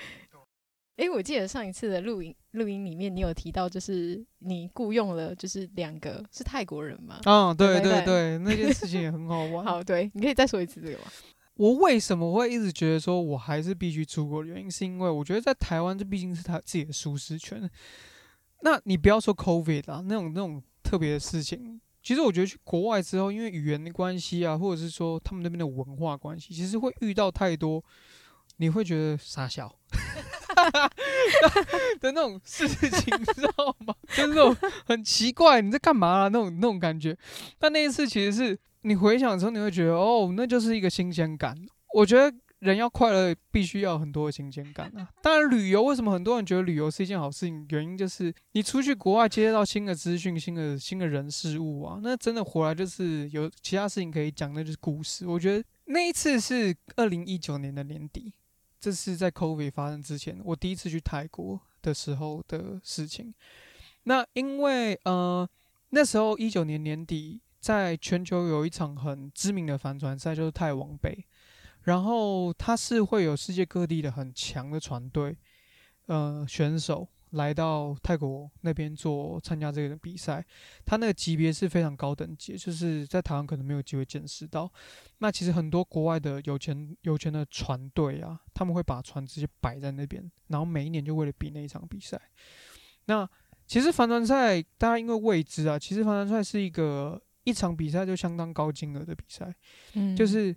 [0.97, 7.19] 哎、欸，我记得上一次的录音录音里面，你有提到就是你雇佣了就是两个是泰国人吗？
[7.25, 9.65] 嗯，对对对，对对那件事情也很好玩。
[9.65, 11.06] 好，对，你可以再说一次这个吗？
[11.56, 17.69] 我为什么会一直觉得说我还是必须出国的原因，是因为我觉得在台湾这毕竟是他自己的舒适圈。
[18.62, 27.83] 那你不要说 COVID 啊，那种那种特别的事情，其实我觉得去国外之后，因为语言的关系啊，或者是说他们那边的文化关系，其实会遇到太多
[28.57, 29.73] 你会觉得傻笑
[31.99, 33.95] 的那种事情，你知道吗？
[34.15, 36.27] 就是那种很奇怪，你在干嘛啊？
[36.27, 37.17] 那种那种感觉。
[37.57, 38.59] 但那一次其实是。
[38.83, 41.55] 你回想的时候，你会觉得哦，那就是一个新鲜感。
[41.93, 45.10] 我觉得人要快乐，必须要很多的新鲜感啊。
[45.21, 47.65] 当然，旅游为什么很多人觉得旅游是一件好事情？
[47.69, 55.26] 原因就是你出去国外接到新的资讯、新的新的人事物啊，那真的回来就是有其他事情可以讲，那就是故事。
[55.28, 58.32] 我觉得那一次是二零一九年的年底，
[58.80, 63.34] 这是在 COVID 发生之前，我第一次去泰国的时候的事情。
[64.04, 65.47] 那因为呃
[65.89, 67.41] 那时候一九年年底。
[67.62, 71.24] 在全球有一场很知名的帆船赛，就是泰王杯。
[71.83, 75.37] 然后它是会有世界各地的很强的船队，
[76.05, 80.45] 呃，选手来到泰国那边做参加这个比赛。
[80.85, 84.71] 它那个级别是非常高等级，就是在台湾可能没有机会见识到。
[85.19, 92.21] 那其实很多国外的有钱有钱的船队啊，他们会把船直接摆在那边，然后每一年就为了比那一场比赛。
[93.05, 93.27] 那
[93.65, 97.21] 其实帆船赛大家因为未知啊，其实帆船赛是一个。
[97.43, 99.51] 一场比赛就相当高金额的比赛，
[99.93, 100.55] 嗯，就是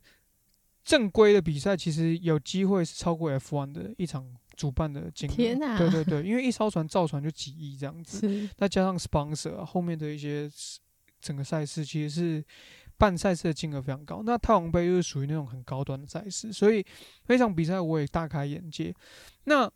[0.84, 5.78] 正规的比赛，其实有机会是超过 F1 的一场主办的金额。
[5.78, 10.50] 对对对，因为一艘船造船就几亿这样子，再加上 sponsor 啊，后面的一些
[11.20, 12.44] 整个赛事，其实是
[12.98, 14.22] 办赛事的金额非常高。
[14.24, 16.84] 那太王杯又是属于那种很高端的赛事，所以
[17.26, 18.94] 那场比赛我也大开眼界。
[19.44, 19.70] 那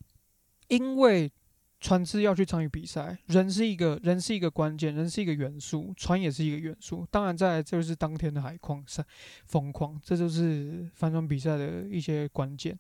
[0.68, 1.32] 因为。
[1.80, 7.06] 船只要去参与比赛，人是一个人是一个关键，人是一个元素，船也是一个元素。
[7.10, 9.02] 当然，再来就是当天的海况是
[9.46, 12.76] 风况，这就是帆船比赛的一些关键。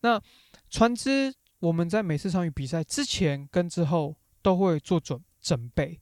[0.00, 0.20] 那
[0.68, 6.00] 船只我们在每次参与比赛之前跟之后都会做准准备。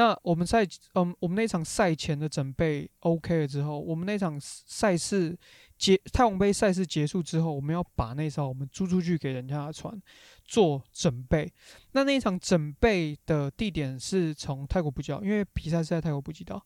[0.00, 5.36] 那我们在嗯，我们那场赛前的准备 OK 了之后，我们那场赛事。
[5.80, 9.98] 结泰王杯赛事结束之后，我们要把那艘我们租出去给人家的船
[10.44, 11.50] 做准备。
[11.92, 16.62] 那那一场准备的地点是从泰国普吉岛，因为比赛是在泰国普吉岛。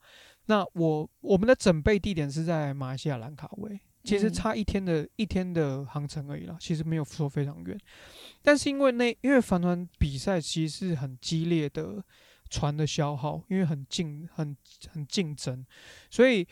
[0.46, 7.78] 那我我们的准备地点是在马来西亚兰卡威，其实差一天的、嗯、一天的航程而已啦，其实没有说非常远。
[8.42, 12.02] 但是因为那因为帆船比赛其实是很激烈的
[12.54, 14.56] 船的消耗，因为很竞很
[14.92, 15.64] 很竞争，
[16.10, 16.46] 所以。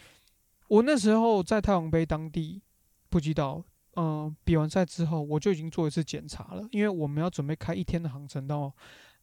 [0.68, 2.62] 我那时候在太阳杯当地，
[3.10, 3.62] 不知道，
[3.96, 8.72] 嗯，比完赛之后，我就已经做一次检查了，因为我们要准备开一天的航程到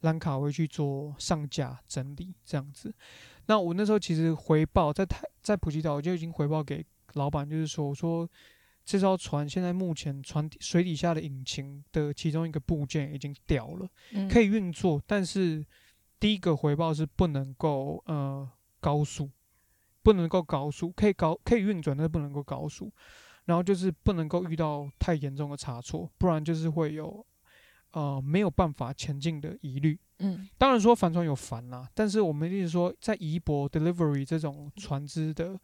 [0.02, 2.94] 兰卡威去做上架整理这样子。
[3.48, 8.30] 那我那时候其实回报在泰在普吉岛，我就已经回报给老板，就是说，我说
[8.86, 13.90] 这艘船现在目前船底水底下的引擎的其中一个部件已经掉了，
[14.30, 15.66] 可以运作，但是
[16.20, 19.30] 第一个回报是不能够呃高速。
[20.02, 22.90] 不能够高速，可以高可以运转，但是不能够高速。
[23.46, 27.24] 然后就是不能够遇到太严重的差错，不然就是会有
[27.92, 30.00] 呃没有办法前进的疑虑。
[30.20, 35.60] 嗯，当然说帆船有帆啦，但是我们一直说在移驳 delivery 这种船只的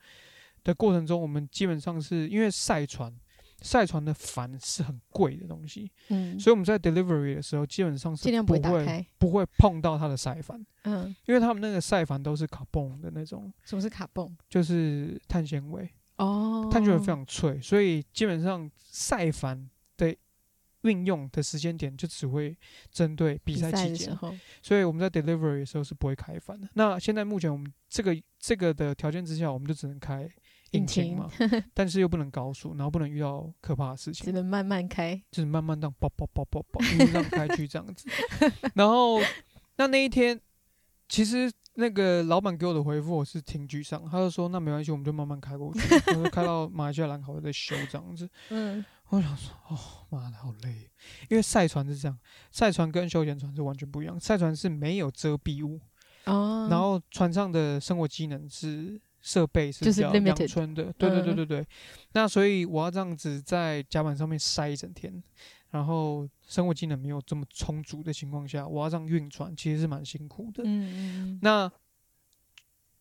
[0.64, 3.16] 的过程中，我们基本上是因为赛船，
[3.62, 13.52] 赛船的帆是很贵的东西，嗯，所以我们在 delivery 的时候，基本上是不会不会碰到它的赛帆，嗯，因为他们那个赛帆都是卡蹦的那种。
[13.64, 14.36] 什么是卡蹦？
[14.50, 20.16] 就是碳纤维哦，碳纤维非常脆，所以基本上赛帆的。
[20.82, 22.56] 运用的时间点就只会
[22.92, 24.16] 针对比赛期间，
[24.62, 26.70] 所以我们在 delivery 的时候是不会开帆的。
[26.76, 30.30] 那现在目前我们这个这个的条件之下，我们就只能开
[30.72, 31.30] 引擎嘛，
[31.74, 38.08] 但是又不能高速，然后不能遇到可怕的事情，只能慢慢开，就是慢慢这样爆爆爆爆爆一路这样开去这样子。
[38.76, 39.20] 然后
[39.78, 40.40] 那那一天，
[41.08, 45.82] 其实那个老板给我的回复我是挺沮丧，他就说那没关系，我们就慢慢开过去，
[46.14, 48.30] 就开到马来西亚兰卡威再修这样子。
[48.50, 48.84] 嗯。
[49.10, 49.78] 我想说，哦，
[50.10, 50.90] 妈的，好累，
[51.30, 52.18] 因为赛船是这样，
[52.52, 54.20] 赛船跟休闲船是完全不一样。
[54.20, 55.80] 赛船是没有遮蔽物，
[56.24, 61.68] 哦，然后船上的生活机能是设备是比较阳春的，对对对对对。
[62.12, 65.12] 那所以我要这样子在甲板上面塞一整天，
[65.72, 70.62] 然后生活技能没有这么充足的情况下，我要这样运船，其实是蛮辛苦的。
[70.64, 71.40] 嗯嗯。
[71.42, 71.72] 那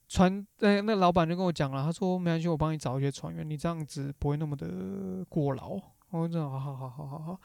[0.08, 5.78] 船，呃，那老板就跟我讲了，他说没关系，我帮你找一些船员，你这样子不会那么的过劳。
[6.08, 7.40] 我说好好好好好好，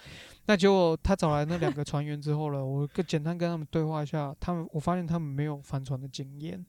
[0.46, 6.66] 那结果他找来那两个船员之后呢，我跟简单跟他们对话一下，他们我发现他们没有帆船的经验。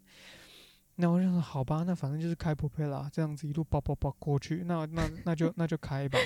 [1.01, 6.19] 那我就说好吧，那反正就是开 propeller 这样子一路包包包过去，那那那就那就开吧，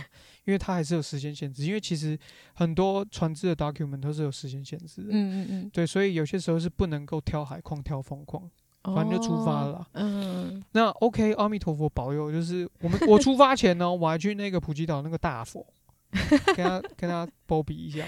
[0.45, 2.19] 因为它还是有时间限制，因为其实
[2.55, 5.09] 很多船只的 document 都是有时间限制的。
[5.11, 8.51] 嗯嗯嗯，对，所以有些时候是不能够挑海况、挑风况。
[8.87, 15.67] 反正就出发了，嗯，那 OK，阿弥陀佛保佑，就是我们我出发前呢，我还去那个普吉岛那个大佛，
[16.55, 18.05] 跟他跟他波比一下，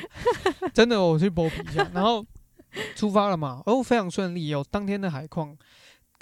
[0.75, 2.23] 真的我去波比一下，然后
[2.95, 5.57] 出发了嘛，哦，非常顺利，哦当天的海况，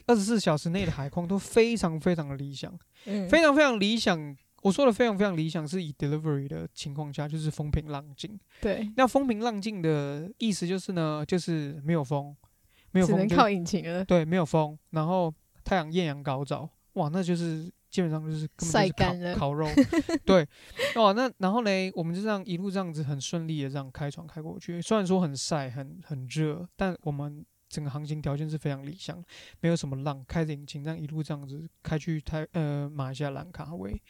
[0.07, 4.37] 二十四小时内的海况都非常非常的理想，嗯，非常非常理想。
[4.63, 8.39] 我说的非常非常理想，是以 delivery 的情况下，就是风平浪静。
[8.61, 12.35] 对，那风平浪静的意思就是呢，就是没有风。
[12.91, 14.05] 没有风，只能靠引擎了。
[14.05, 19.69] 对，没有风，然后太阳艳阳高照，哇，那就是基本上就是根本就是烤，晒干了，烤肉。
[20.25, 20.47] 对，
[20.95, 24.81] 哇，那然后呢，我们就这样一路这样子很顺利的这样开船开过去。
[24.81, 29.21] 虽然说很晒、很很热，但我们整个航行条件是非常理想，
[29.61, 34.01] 没有什么浪，开着引擎这样一路这样子开去台呃马来西亚兰卡威。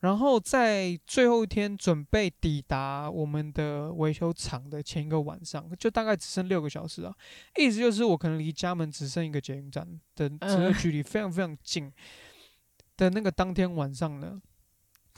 [0.00, 7.12] 然后在最后一天准备抵达我们的维修厂的前一个晚上，就大概只剩六个小时啊，
[7.56, 11.90] 意思就是我可能离家门只剩一个捷运站的这个距离非常非常近
[12.96, 14.40] 的那个当天晚上呢，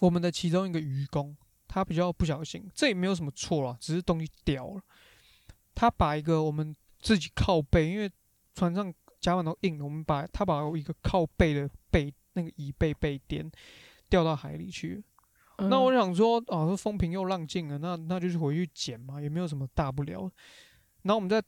[0.00, 4.80] 我们的其中一个渔工他比较不小心，这也没有什么错啊，只是东西掉了，
[5.74, 8.10] 他把一个我们自己靠背，因为
[8.54, 13.50] 船上甲板都硬，我们把他把一个靠背的背那个椅背背垫。
[14.10, 15.04] 掉到海里去，
[15.58, 20.22] 嗯、那我想说，啊，说风平又浪静了，那那就是回去捡嘛，也没有什么大不了。
[21.02, 21.42] 然后我们在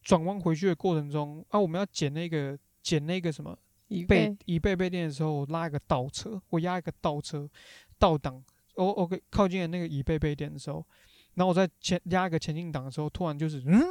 [0.00, 7.50] 转弯回去的过程中，啊，我们要捡那个捡那个什么椅背椅背背垫的时候，我拉一个倒车，我压一个倒车
[7.98, 8.40] 倒档，
[8.76, 10.86] 我 OK 靠近了那个椅背背垫的时候，
[11.34, 13.82] 然后我在前压一个前进档的时候，突然就是嗯。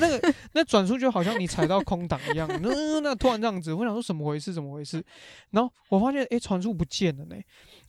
[0.00, 4.52] 那个那转速就好像你踩到空档一样，那那突然这样子，我想说怎么回事？
[4.52, 5.02] 怎么回事？
[5.50, 7.36] 然后我发现，诶，船速不见了呢。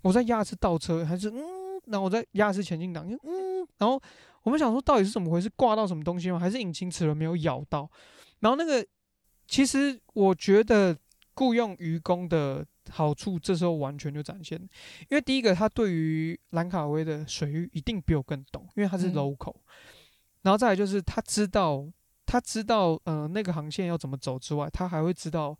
[0.01, 1.41] 我在压一次倒车，还是嗯，
[1.85, 4.01] 然后我在压一次前进档，嗯，然后
[4.43, 5.49] 我们想说到底是怎么回事？
[5.55, 6.39] 挂到什么东西吗？
[6.39, 7.89] 还是引擎齿轮没有咬到？
[8.39, 8.85] 然后那个
[9.47, 10.97] 其实我觉得
[11.35, 14.59] 雇佣愚公的好处，这时候完全就展现，
[15.09, 19.55] 因为第一个他对于兰卡威的水域一定比我更懂，因为他是 local。
[19.55, 19.61] 嗯
[20.43, 21.85] 然后再来就是他知道，
[22.25, 25.57] 他知道，呃，那个航线要怎么走之外，他还会知道，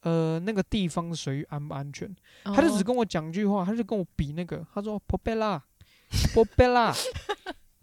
[0.00, 2.14] 呃，那个地方的水域安不安全。
[2.44, 2.56] Oh.
[2.56, 6.94] 他就只跟我讲一句话，他就跟我比那个，他说 “Popella，Popella”，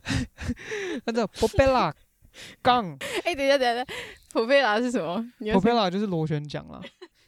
[1.05, 1.93] 他叫 “Popella”，
[2.61, 2.97] 杠。
[3.23, 3.85] 哎，等一下，等一下
[4.33, 6.81] ，Popella 是什么？Popella 就是螺旋桨啦。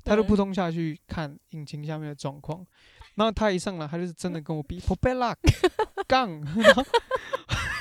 [0.03, 2.65] 他就扑通下去看引擎下面的状况。
[3.15, 5.33] 然后他一上来，他就是真的跟我比 “Popella”，
[6.07, 6.41] 杠。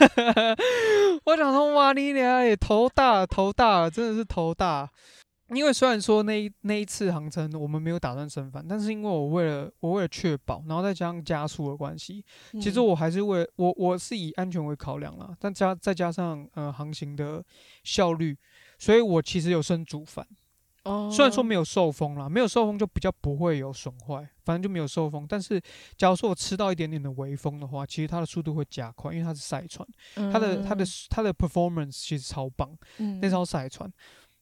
[1.25, 4.91] 我想说，哇，你俩也头大，头大，真的是头大。
[5.49, 15.29] 因为虽然说那一那一次航程我们没有打算升帆，但是因为我为了我为了确保，然后再加上加速的关系，其实我还是为我我是以安全为考量啦。
[15.39, 17.45] 但加再加上呃航行的
[17.85, 18.35] 效率，
[18.79, 20.26] 所以我其实有升主帆。
[20.85, 25.24] 哦，虽然说没有受风啦，没有受风就比较不会有损坏，反正就没有受风。
[25.28, 25.61] 但是，
[25.97, 29.87] 假如说我吃到一点点的微风的话，其实它的速度会加快，因为它是赛船，
[30.33, 33.89] 它的它的它的 performance 其实超棒，嗯、那艘赛船。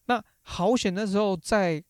[0.07, 1.83] 那好险，那时候在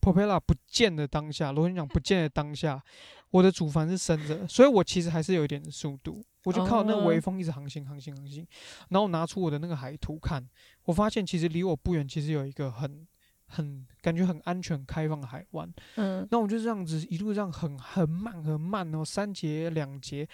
[0.00, 2.82] Propeller 不见的当下，螺旋桨不见的当下，
[3.30, 6.24] 我的主帆是升着，所以我其实还是有一点速度。
[6.44, 8.44] 我就靠那个微风一直航行，航行，航行。
[8.88, 10.44] 然后拿出我的那个海图看，
[10.84, 13.06] 我发现其实离我不远，其实有一个很。
[13.52, 20.26] 很感觉很安全、开放的海湾，嗯，那我就这样子一路这样很很慢、很慢哦，三节、两节，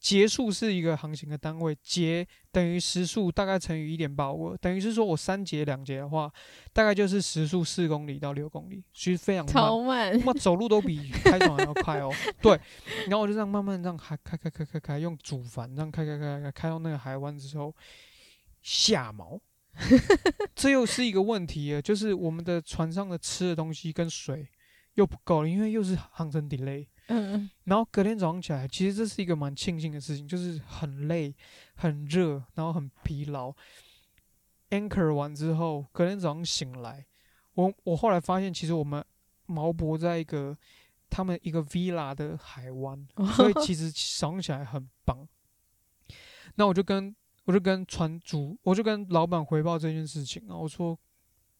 [0.00, 6.30] 结束是一个航行的单位，节等于时速大概乘以一点八五，等于是说我三节、两节的话，
[6.72, 12.12] 大概就是时速四公里到六公里，其实非常慢，超慢，那走路都比开船还要快哦。
[12.42, 12.60] 对，
[13.06, 17.72] 然后我就这样慢慢这样开开开开开开，用主帆这样开开开开开到那个海湾之后，
[18.60, 19.38] 下锚。
[20.54, 24.48] 这又是一个问题，就是我们的船上的吃的东西跟水
[24.94, 26.86] 又不够了，因为又是航程 delay。
[27.08, 27.50] 嗯嗯。
[27.64, 31.34] 然后隔天早上起来，其实这是一个蛮庆幸的事情，就是很累、
[31.74, 33.54] 很热，然后很疲劳。
[34.70, 37.06] Anchor 完之后，隔天早上醒来，
[37.54, 39.04] 我我后来发现，其实我们
[39.44, 40.56] 毛博在一个
[41.10, 43.06] 他们一个 villa 的海湾，
[43.36, 45.28] 所以其实早上起来很棒。
[46.54, 47.14] 那我就跟。
[47.46, 50.54] 我就跟船主，我就跟老板回报这件事情啊。
[50.54, 50.96] 我说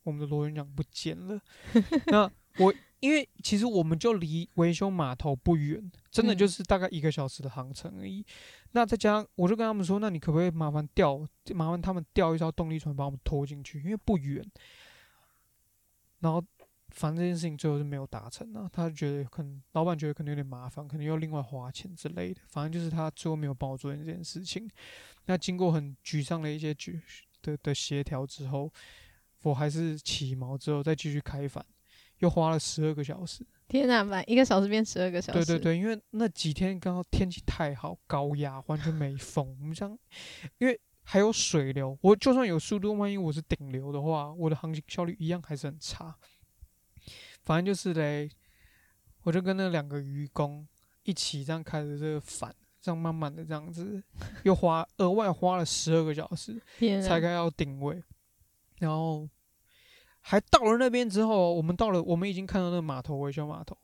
[0.03, 1.41] 我们的螺旋桨不见了。
[2.13, 8.21] 那我因为其实我们就离维修码头不远，真的就是大概一个小时的航程而已。
[8.21, 8.25] 嗯、
[8.73, 14.45] 那再加上，我就跟他们说，那你可不可以麻烦调，麻烦他们调一艘动力船把我们拖进去，因为不远。
[16.21, 16.45] 然后。
[16.97, 22.41] 反正这件事情最后是没有达成啊，他觉得可能老板觉得可能有点麻烦，可能要另外花钱之类的。
[22.49, 24.67] 反正就是他最后没有帮我做这件事情。
[25.27, 26.99] 那经过很沮丧的一些举
[27.43, 28.73] 的的协调之后，
[29.43, 31.65] 我还是起锚之后再继续开返，
[32.21, 33.47] 又花了十二个小时。
[33.69, 35.45] 天哪，满一个小时变十二个小时。
[35.45, 39.55] 对对对，因为那几天刚好天气太好，高压完全没风。
[39.61, 39.91] 我们像，
[40.57, 46.17] 因为还有水流，我就算有速度，万一我是顶流的话，我的航行效率一样还是很差。
[47.47, 48.29] 反正就是嘞，
[49.23, 50.67] 我就跟那两个渔工
[51.05, 54.03] 一起这样开着这个帆，这样慢慢的这样子，
[54.43, 56.61] 又花额外花了十二个小时
[57.01, 58.03] 才开到定位，
[58.81, 59.29] 然后
[60.23, 63.79] 还到了那边之后，我们到了，我们已经看到那个码头维修码头，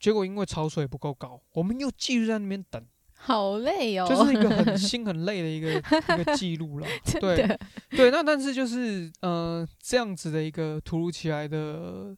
[0.00, 2.84] 结果因为潮水不够高，我们又继续在那边等，
[3.14, 5.72] 好累哦，就是一个很 心很累的一个
[6.18, 6.88] 一个记录了，
[7.20, 7.56] 对
[7.90, 12.16] 对，那但是就是呃这样子的一个突如其来的。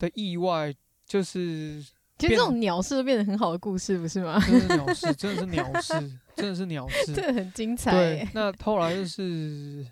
[0.00, 0.74] 的意外
[1.06, 1.80] 就是，
[2.18, 4.40] 其实这种鸟事都变得很好的故事，不是吗？
[4.40, 7.92] 真的是鸟事，真的是鸟事，真的是鸟事， 这很精彩。
[7.92, 9.86] 对，那后来就是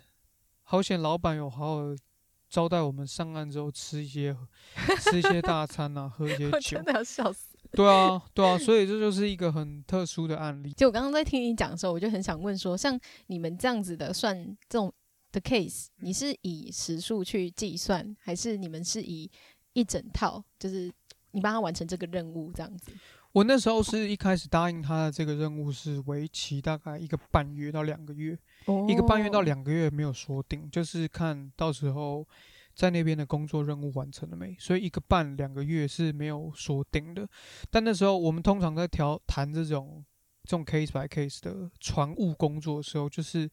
[0.63, 1.81] 好险，老板有好好
[2.49, 4.35] 招待我们上岸之后吃一些
[4.99, 7.55] 吃一些大餐啊，喝一些 酒，真的要笑死。
[7.71, 10.73] 对啊，对啊，所以这就是一个很特殊的案例。
[10.73, 14.35] 就我刚刚在听你讲的时候，我就很想问说，像你们这样子的算
[14.67, 14.91] 这种
[15.31, 19.29] 的 case，你是以时数去计算，还是你们是以？
[19.79, 20.91] 一整套就是
[21.31, 22.91] 你帮他完成这个任务这样子。
[23.31, 32.27] 我那时候是一开始答应他的这个任务是为期大概一个半月到两个月，哦、一个半月到两个月没有说定，就是看到时候
[32.73, 37.29] 在那边的工作任务完成了没，所以一个半两个月是没有说定的。
[37.69, 40.03] 但那时候我们通常在调谈这种
[40.45, 43.47] 这种 case by case 的船务工作的时候，就是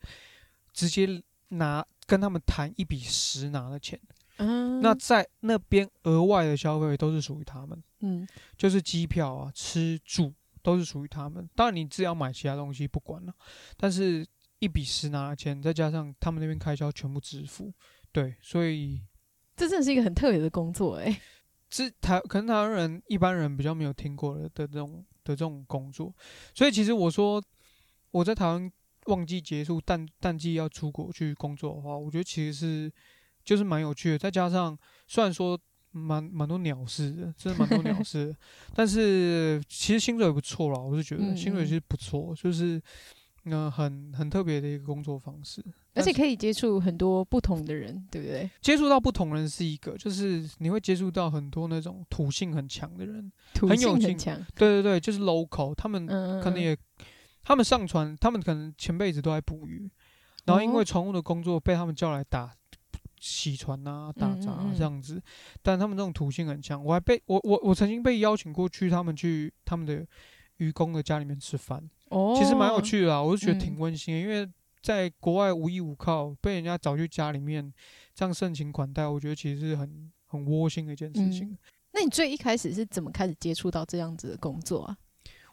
[0.72, 4.00] 直接拿跟他们谈一笔十拿的钱。
[4.38, 8.26] 嗯，那在那边额外的消费都是属于他们，嗯，
[8.56, 10.32] 就是机票啊、吃住
[10.62, 11.48] 都是属于他们。
[11.54, 13.34] 当然你自己要买其他东西不管了，
[13.78, 14.26] 但是
[14.58, 17.72] 一笔十拿的钱，再加上他们那边开销全部支付，
[18.12, 19.00] 对，所以
[19.56, 21.20] 这真的是一个很特别的工作诶、欸，
[21.70, 26.14] 是台可能台湾人一般人比较没有听过的的这种的这种工作，
[26.54, 27.42] 所以其实我说
[28.10, 28.70] 我在台湾
[29.06, 32.92] 旺季结束淡淡季要出国去工作的话，我觉得其实是。
[33.46, 34.76] 就是蛮有趣的，再加上
[35.06, 35.58] 虽然说
[35.92, 38.36] 蛮蛮多鸟事的，真的蛮多鸟事的，
[38.74, 42.76] 但是其实薪水也不错啦，我是觉得薪水其实不错，就是
[43.44, 48.50] 嗯、呃、很很特别的一个工作方式，而且可以接触很多不同的人，对不对？
[48.60, 56.04] 接触到不同人是一个，就是你会接触到很多那种土性很强的人，土性很强，对对对，就是 local，他们
[56.42, 57.06] 可能也嗯嗯嗯
[57.42, 59.88] 他们上船，他们可能前辈子都在捕鱼，
[60.46, 62.52] 然后因为船务的工作被他们叫来打。
[63.18, 65.22] 洗船啊，打杂啊，这样子，
[65.62, 66.82] 但他们这种土性很强。
[66.84, 70.06] 我还被我我我曾经被邀请过去他们去他们的
[70.58, 74.48] 渔工的家里面吃饭，哦，其实蛮有趣的啊，我就觉得挺温馨的，嗯，因为
[74.82, 77.72] 在国外无依无靠，被人家找去家里面
[78.14, 81.48] 这样盛情款待，我觉得其实是很很窝心的一件事情。
[81.50, 81.58] 嗯。
[81.92, 84.96] 那你最一开始是怎么开始接触到这样子的工作啊？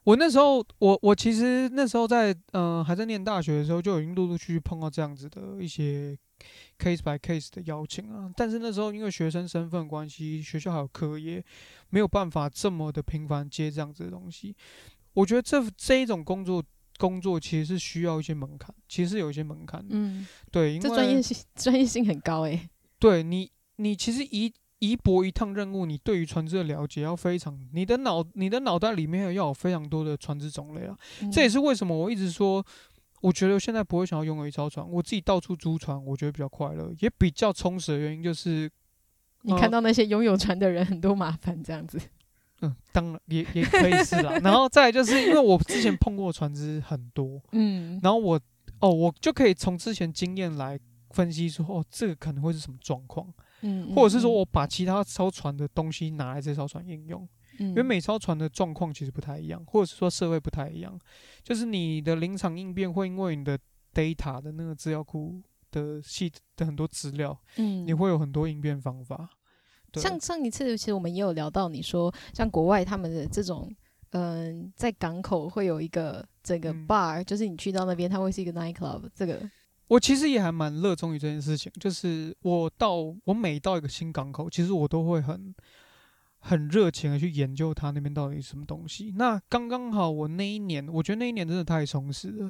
[0.03, 6.17] 我那时候，我我其实那时候在嗯、呃、还在念大学的时候，就已经陆陆续续碰到这样子的一些
[6.77, 8.29] case by case 的邀请啊。
[8.35, 11.43] 但是那时候因为学生身份关系，学校还有课业，
[11.89, 14.55] 没有办法这么的频繁接这样子的东西。
[15.13, 16.61] 我觉得这这一种工作
[16.97, 19.85] 工作其实是需要一些门槛，其实是有一些门槛。
[19.89, 22.69] 嗯，对，因为这专业性 专业性很高诶、欸。
[22.99, 24.53] 对你，你其实一。
[24.83, 30.97] 一搏一趟任务，你对于船只的了解要非常，你的脑你的脑袋里面要有非常多的船只种类啊。
[31.21, 32.61] 嗯、这也是为什么我一直说，
[33.21, 38.69] 我觉得现在不会想要拥有一艘船，我自己到处租船，我觉得比较快乐，也比较充实的原因就是，
[39.43, 41.97] 你看到那些拥有船的人很多麻烦这样子。
[42.61, 44.37] 嗯，当然也也可以是啦。
[44.43, 48.39] 然后再就是因为我之前碰过船只很多， 嗯，然后我
[48.79, 50.77] 哦，我就可以从之前经验来
[51.11, 53.33] 分析说，哦，这个可能会是什么状况。
[53.65, 57.27] 嗯，或者是说我把其他艘船的东西拿来这艘船应用，
[57.59, 60.99] 嗯，因为每艘船的状况其实不太一样，或者是说社会不太一样，
[61.41, 63.57] 就是你的临场应变会因为你的
[63.93, 65.41] data 的那个资料库
[65.71, 69.29] 的系的很多资料，嗯，你会有很多应变方法。
[69.93, 73.73] 像上一次其实我们也有聊到，你说像国外他们的这种，
[74.11, 79.49] 嗯、呃，在港口会有一个整个 bar，、嗯、就是你去到那边，它会是一个 night club，这个。
[79.87, 85.53] 我其实也还蛮热衷于这件事情，就是我到我每到一个新港口，其实我都会很
[86.39, 89.13] 很热情的去研究它那边到底是什么东西。
[89.17, 92.49] 那刚刚好，我那一年，我觉得那一年真的太充实了，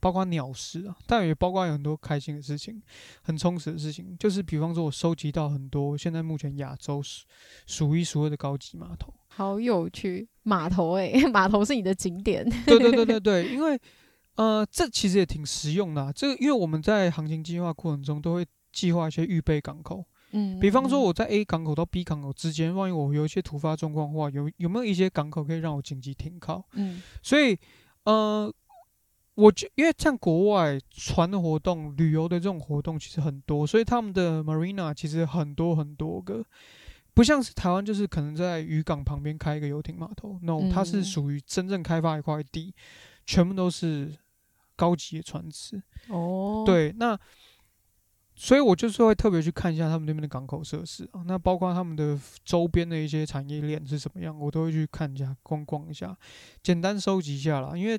[0.00, 2.82] 包括鸟事啊，但也包括有很多开心的事情，
[3.22, 4.16] 很充实的事情。
[4.18, 7.24] 就是比方说，我收集到很多现在目前亚洲数
[7.66, 12.44] 数一数二的高级码头，好有趣，码头诶、欸， 码头是你的景点。
[12.66, 13.78] 对对对对对，因为。
[14.40, 16.10] 呃，这其实也挺实用的啊。
[16.10, 20.02] 这个，因为我们在航行计划过程中都会计划一些预备港口。
[20.30, 26.64] 嗯，比方说我在 A 港口到 B 港口之间，万一我有一些突发状况的话，有有没有一些港口可以让我紧急停靠？
[26.72, 27.54] 嗯，所以
[28.04, 28.50] 呃，
[29.34, 36.42] 我就因为像国外船的活动、旅游的这种活动其实很多，所以他们的 marina 其实很多很多个，
[37.12, 40.38] 不像是台湾，就是可能在渔港旁边开一个游艇码头。
[40.40, 42.72] No，它是属于真正开发一块地。
[43.26, 44.12] 全部都是
[44.80, 45.82] 高级的船只。
[46.08, 47.18] 哦，对，那
[48.34, 56.16] 所以我就是会特别去看一下他们那边的港口设施啊，那包括他们的周边的一些产业链是什么样，我都会去看一下、逛逛一下，
[56.62, 57.98] 简单收集一下啦，因为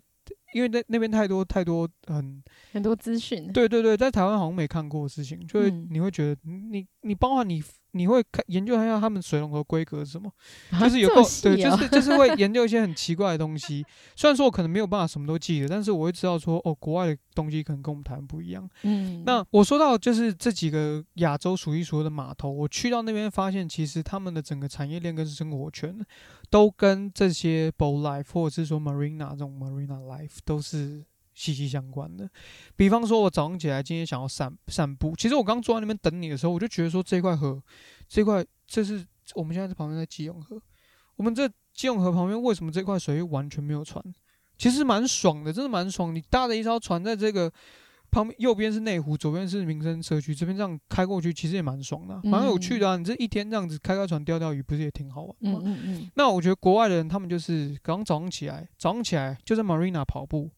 [0.55, 7.61] 因为那那边太多太多很很多资讯，对对对，在台湾好像没看过的事情，就会你会觉得你你包括你。
[7.93, 10.31] 你会看研究一下他们水龙头规格是什么？
[10.79, 13.85] 就是有够、啊、对，就是 就是会研究一些很奇怪的东西。
[14.15, 18.69] 虽然说我可能没有办法什么都记得，但是我会知道说哦，国外的东西可能跟我们台湾不一样。
[18.83, 25.95] 嗯，那我说到就是这几个亚洲数一数二的码头，我去到那边发现，其实他们的整个产业链跟生活圈
[26.49, 31.03] 都跟这些 boat life 或者是说 marina 这种 marina life 都是。
[31.33, 32.29] 息息相关的，
[32.75, 37.61] 比方说，我早上起来今天想要散散步，其实我刚坐在那边等你的时候，我就觉得说这块河，
[38.07, 39.05] 这块这是
[39.35, 40.61] 我们现在在旁边在基隆河，
[41.15, 44.03] 我们这基隆河旁边为什么这块水域完全没有船？
[44.57, 46.13] 其实蛮爽的，真的蛮爽。
[46.13, 47.51] 你搭着一艘船在这个
[48.11, 52.97] 旁边，右边是内湖，左边是民生社区，这边这样开过去，其实也蛮爽的，蛮有趣的啊。
[52.97, 55.61] 你这一天这样子开开船钓钓鱼，不是也挺好玩吗？
[55.63, 56.11] 嗯嗯嗯。
[56.15, 60.51] 那我觉得国外的人他们就是刚早上起来，早上起来就在 Marina 跑步。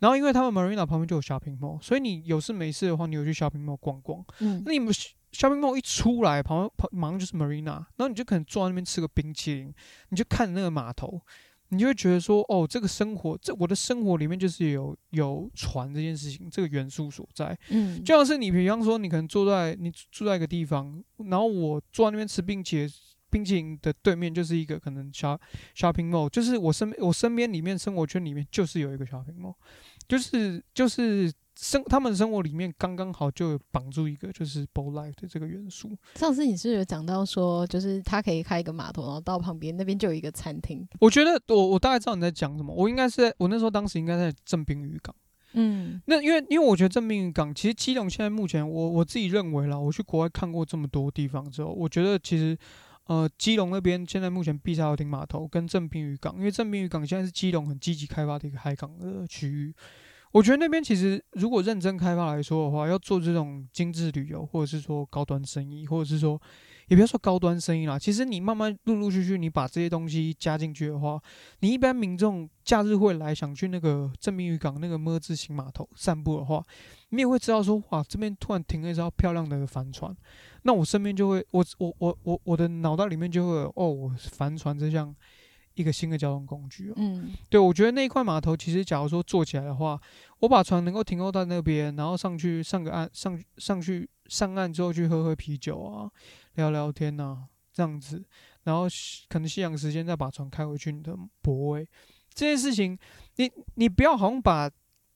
[0.00, 4.24] 然后，因为他们 Marina 旁边就有 shopping mall，所以你有事没事的话，你有去 shopping mall 逛逛。
[4.40, 4.92] 嗯，那你们
[5.32, 9.74] shopping mall 一出来，旁边旁马上就是 Marina，然后你就可能坐在那边吃个冰淇淋，
[10.08, 11.20] 你就看那个码头，
[11.68, 17.56] 你就会觉得说，哦，这个生活，这我的生活里面就是有有船这件事情，这个元素所在。
[17.68, 22.90] 嗯，就像是你，比方说，你可能坐在你住在一个地方，然后我坐在那边吃冰淇淋。
[23.32, 25.38] 冰淇淋的对面就是一个可能 shop
[25.76, 29.54] shopping mall，就是我身我身边里面生活圈里面就是有一个 shopping mall，
[30.10, 35.96] 就是就是生他们生活里面刚刚好就有绑住一个就是 boat life 的这个元素。
[36.16, 40.84] 上次你是有讲到说，就是他可以开一个码头，然后到旁边那边就有一个餐厅。
[40.98, 45.14] 我觉得我我大概知道你在讲什么，我应该是在我那时候当时应该在正滨渔港。
[45.52, 52.58] 嗯，那因为因为我觉得正滨渔港其实基隆现在目前我我自己认为啦，我去国外看过这么多地方之后，我觉得其实。
[53.10, 59.74] 呃，基隆那边现在目前碧沙游艇码头跟正滨渔港，因为正滨渔港现在是基隆很积极开发的一个海港的区域。
[60.30, 66.40] 我觉得那边其实如果认真开发来说的话，要做这种精致旅游，或者是说高端生意，或者是说
[66.90, 71.22] 也不要说高端生意啦，其实你慢慢陆陆续续你把这些东西加进去的话，
[71.60, 76.60] 你一般民众假日会来想去那个正明渔港那个么字形码头散步的话，
[77.10, 80.12] 你也会知道说，哇，这边突然停了一艘漂亮的帆船。
[80.62, 85.14] 那我身边就会，我我我我我的脑袋里面就会有，哦，我帆船这项
[85.74, 86.92] 一个新的交通工具。
[86.96, 89.96] 嗯，对，我觉得那一块码头其实，假如说做起来的话，
[90.40, 96.10] 我把船能够停靠在那边，然后上去上个岸，上上去上岸之后去喝喝啤酒啊，
[96.54, 98.24] 聊聊天啊，这样子，
[98.64, 98.86] 然后
[99.28, 101.88] 可能夕阳时间再把船开回去你的泊位。
[102.32, 102.98] 这件事情，
[103.36, 104.70] 你你不要好像把。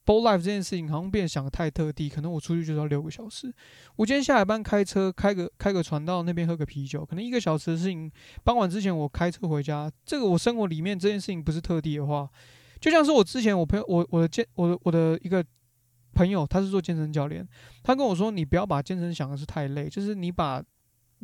[0.07, 3.51] Boat Life 这件事情好像变得想得太特地，可能我出去就是要六个小时。
[3.97, 8.12] 我今天下了班开车开个开个船到那边喝个啤酒，可能一个小时的事情。
[8.45, 12.28] 傍晚之前我开车回家，这个我生活里面这件事情不是特地的话，
[12.82, 15.43] 就像是我之前我朋友我我的健我的我的一个
[16.12, 17.49] 朋友，他是做健身教练，
[17.82, 20.62] 他跟我说，你不要把健身想的是太累，就是你把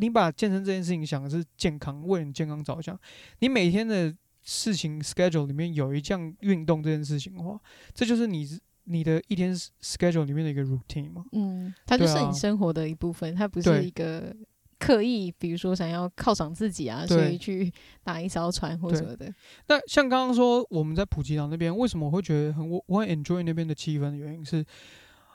[0.01, 2.99] 你把健身这件事情想的是健康，为你健康着想，
[3.41, 7.61] 你每天的事情 schedule 里面有一项运动这件事情的话，
[7.95, 8.59] 这就是你。
[8.85, 11.25] 你的一天 schedule 里面的一个 routine 嘛？
[11.31, 14.35] 嗯，它就是你生活的一部分，啊、它不是一个
[14.81, 17.73] 刻意，比如说想要犒赏自己啊，所以去
[18.03, 19.33] 打一艘船或什么的。
[19.69, 24.61] 那像刚刚说我们在普吉岛那边，为什么我会觉得很我我很 enjoy 那边的气氛的原因是，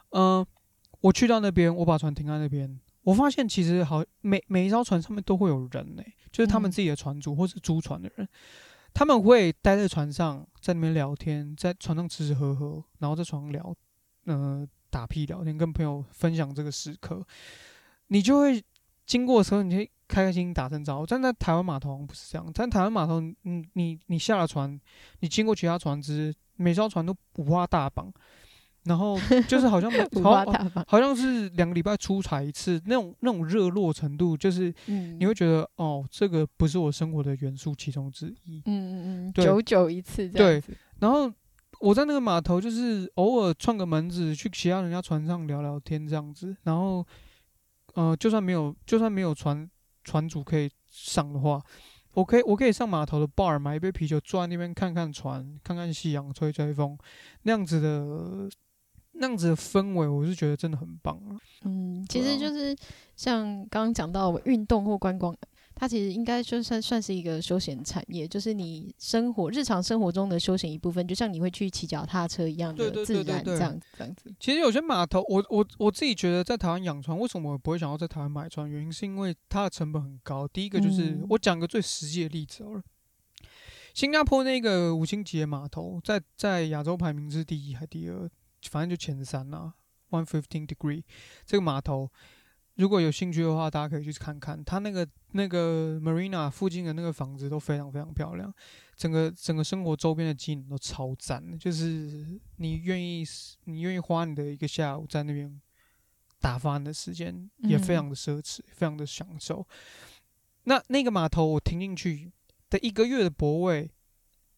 [0.09, 0.47] 嗯、呃，
[0.99, 8.25] 我去到那边，我把船停在那边，我发现其实好每每一艘船上面都会有人呢、欸，就是他们自己的船主或是租船的人。
[8.25, 8.29] 嗯
[8.97, 13.75] 他们会待在船上，在那边聊天，在船上吃吃喝喝，然后在船上聊，
[14.23, 17.21] 呃，打屁聊天，跟朋友分享这个时刻。
[18.07, 18.63] 你就会
[19.05, 21.05] 经过的时候，你会开开心心打声招呼。
[21.05, 24.79] 但在台湾码头不是这样，在台湾码头，你你你下了船，
[25.19, 28.09] 你经过其他船只，每艘船都五花大绑。
[28.85, 29.91] 然后就是好像
[30.23, 30.45] 好，
[30.87, 34.71] 好像是两个礼拜出差一次，那种那种热络程度，就是
[35.17, 38.61] 你会觉得、嗯、哦，这个不是我生活的元素其中之一。
[38.65, 40.67] 嗯嗯嗯，久久一次这样子。
[40.67, 41.31] 对，然后
[41.79, 46.55] 我在那个码头，就是偶尔串个门子去其他人家船上聊聊天这样子。
[46.61, 47.03] 然后，
[47.95, 49.67] 呃，就算没有就算没有船
[50.03, 51.59] 船主可以上的话，
[52.13, 56.95] 我可以我可以上码头的 bar 买一杯啤酒，坐在那边看看船，看看夕阳，吹吹风，
[57.41, 58.47] 那样子的。
[59.17, 61.39] 那样子的氛围，我是觉得真的很棒啊。
[61.63, 62.75] 嗯，其实就是
[63.15, 65.35] 像刚刚讲到运动或观光，
[65.73, 74.33] 它其实应该就算算是一个休闲产业，就是你生活日常生活中的休闲一部分，就像你会去骑脚踏车一样的自然这样子这样子。
[74.39, 78.69] 其实有些码头，我我我自己觉得在台湾养船，为什么我不会想要在台湾买船？
[78.69, 80.47] 原因是因为它的成本很高。
[80.47, 82.81] 第一个就是、嗯、我讲个最实际的例子好了，
[83.93, 88.29] 新加坡那个五星级的码头，在在亚洲排名是第一还第二？
[88.69, 89.73] 反正就前三啦
[90.09, 91.03] ，One Fifteen Degree
[91.45, 92.11] 这个码头，
[92.75, 94.63] 如果有兴趣的话，大家可以去看看。
[94.63, 98.53] 它那个那个 Marina 附近的那个房子都非常非常漂亮，
[98.95, 101.57] 整个整个生活周边的机能都超赞的。
[101.57, 103.23] 就是你愿意
[103.65, 105.61] 你愿意花你的一个下午在那边
[106.39, 109.65] 打发你的时间，也非常的奢侈，嗯、非常的享受。
[110.63, 112.31] 那那个码头我停进去
[112.69, 113.89] 的一个月的泊位。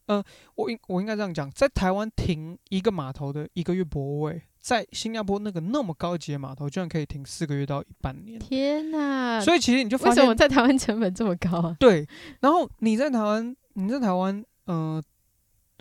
[0.07, 8.39] 嗯、呃，我应我应该这样讲，在台湾停一个码头的一个月泊位，在新加坡那个那么高级的码头，居然可以停四个月到半年。
[8.39, 9.39] 天哪！
[9.41, 11.77] 所以其实你就发现，为什么在台湾成本这么高啊？
[11.79, 12.07] 对，
[12.39, 15.01] 然后你在台湾，你在台湾，呃，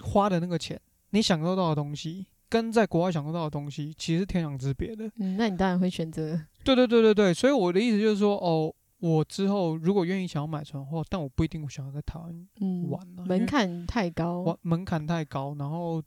[0.03, 5.11] 花的那个钱，你享受到的东西，跟在国外享受到的东西，其实是天壤之别的。
[5.19, 6.41] 嗯，那你当然会选择。
[6.65, 8.75] 对对对对对，所以我的意思就是说，哦。
[8.99, 12.49] 我之后如果愿意想要买船的话，但我不一定想要在台湾
[12.89, 16.03] 玩、啊嗯、门槛太高，门槛太高，然后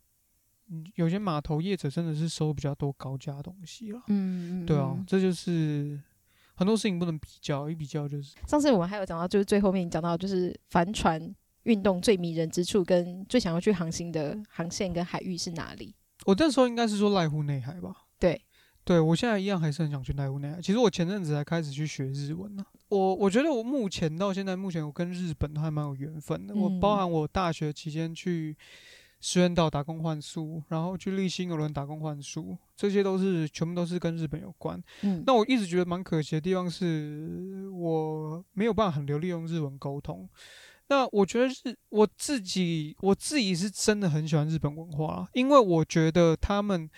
[0.95, 4.01] 有些码头业者真的是收比较多高价东西了。
[4.07, 5.99] 嗯，对啊，这就是
[6.55, 8.35] 很多事情不能比较，一比较就是。
[8.47, 11.33] 上次我们还有讲到，就是最后面讲到，就是帆船
[11.63, 15.95] 运动最迷人之处，跟最想要去航行的航线跟海域是哪里？
[16.25, 17.95] 我那时候应该是说濑户内海吧？
[18.19, 18.41] 对。
[18.89, 20.59] 对，我现在一样还是很想去濑户内海。
[20.59, 22.73] 其实我前阵子才开始去学日文呢、啊。
[22.87, 26.55] 我我觉得我目前到现在，目前我跟日本都还蛮有缘分的。
[26.55, 28.57] 嗯、我包含我大学期间去
[29.21, 34.81] 石垣岛打工换宿，然后去立新邮轮打工换宿，这些都是全部都是跟日本有关。
[35.03, 40.27] 嗯，那我一直觉得蛮可惜的地方是我没有办法很流利用日文沟通。
[40.87, 46.89] 那我觉得是我自己，我自己是真的很喜欢日本文化，因为我觉得他们。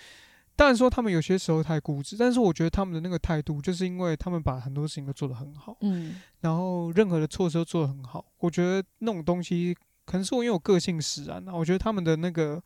[0.62, 8.24] 当然说他们有些时候太固执，但是我觉得他们的那个态度，就是因为他们把很多事情都做得很好，嗯，然后任何的措施都做得很好。
[8.38, 11.56] 我觉得那种东西，可能是我因为我个性使然啊。
[11.56, 12.62] 我觉得他们的那个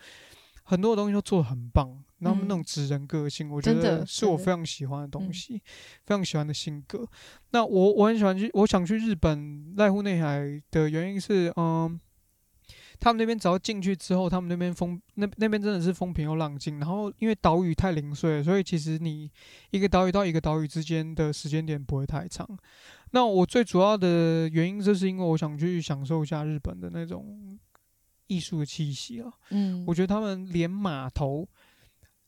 [0.64, 1.88] 很多的东西都做得很棒，
[2.20, 5.60] 然后他们那种直人个性，我觉得是我非常喜欢的东西，
[6.06, 7.08] 非常喜欢的性格。
[7.52, 11.98] 那我我很喜欢去，我想去日本濑户内海的原因是，嗯。
[13.00, 16.80] 他们那边只要进去之后，他们那边风那那边真的是风平又浪静。
[16.80, 19.30] 然后因为岛屿太零碎了，所以其实你
[19.72, 22.48] 一个岛屿到一个岛屿之间的时间点不会太长。
[23.12, 27.58] 那我最主要的原因就是因为我想去享受一下日本的那种
[28.28, 29.32] 艺术的气息啊。
[29.52, 31.48] 嗯，我觉得他们连码头、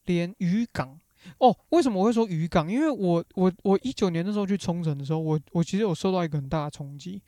[0.05, 0.97] 连渔港
[1.39, 2.71] 哦，为什么我会说渔港？
[2.71, 7.21] 因为我我我一九年的时候去冲绳的时候，我我其实有受到一个很大的冲击，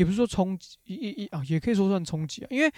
[0.00, 2.72] 也不是说冲击一一啊，也可以说算冲击啊，因为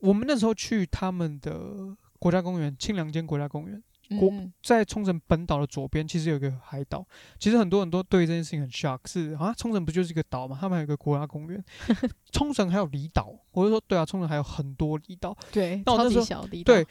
[0.00, 3.82] 我们那时候去他们的国家公园——清凉间国家公园。
[4.18, 7.06] 国在冲绳本岛的左边，其实有一个海岛。
[7.38, 10.56] 其实很多人都对这件事情很 shock，是啊，冲绳不就是一个岛嘛？
[10.58, 11.62] 他们还有一个国家公园。
[12.32, 15.36] 冲绳还有离岛，我就说对啊，冲绳还有很多离岛。
[15.52, 16.46] 对，那我那时候。
[16.64, 16.86] 对，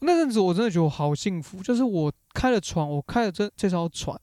[0.00, 4.20] 那阵子我真的觉得我好幸福，就是我开了船，我开了这这艘船，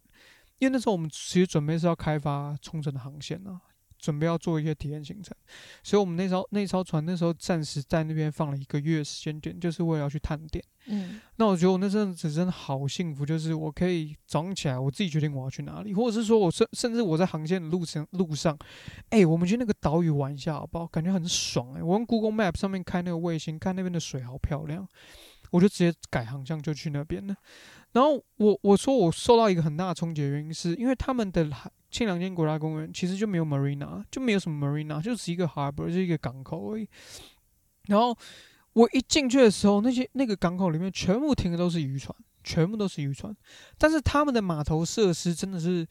[0.57, 3.61] 因为那时候我们其实准备是要开发冲绳的航线啊。
[3.99, 5.35] 准备要做一些体验行程，
[5.83, 10.63] 所以我们那艘那艘船那时候暂时在那边放了一个月时间点，就是为了要去探店。
[10.85, 18.57] 嗯，那我觉得我那阵子真的好幸福，就是我可以早上起来我自己决定我要去哪里，或者是说我甚甚至我在航线的路程路上，
[19.09, 20.87] 哎、欸，我们去那个岛屿玩一下好不好？
[20.87, 21.83] 感觉很爽哎、欸！
[21.83, 24.87] 我用 Google Map 上面开那个卫星，看那边的水好漂亮，
[25.51, 27.35] 我就直接改航向就去那边了。
[27.91, 31.43] 然后我我说我受到一个很大的冲击的原因，是因为他们的
[31.89, 36.87] 庆良间国家公园其实就没有 marina，就没有什么 marina，就是一个 harbor，就是一个港口而已。
[37.87, 38.15] 然后
[38.73, 43.35] 我一进去的时候，那些那个港口里面全部停的都是渔船，全部都是渔船。
[43.77, 45.87] 但是他们的码头设施真的是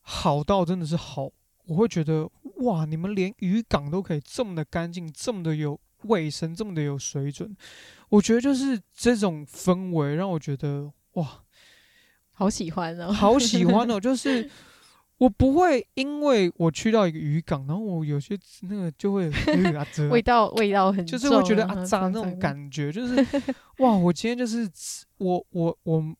[0.00, 1.30] 好到真的是好，
[1.66, 7.56] 我会觉得哇，你们连渔港都可以这么的干净，这么的有卫生，这么的有水准。
[8.10, 10.92] 我觉得就是这种氛围让我觉得。
[11.14, 11.44] 哇，
[12.32, 13.12] 好喜欢哦！
[13.12, 14.00] 好喜欢哦！
[14.00, 14.50] 就是
[15.24, 19.30] 我不会因为我去到一个渔港，然后我有些那个就会
[20.10, 23.26] 味道味道很重，就是会觉得啊渣那种感觉，就是
[23.78, 23.96] 哇！
[23.96, 24.68] 我今天就是
[25.18, 26.14] 我我我。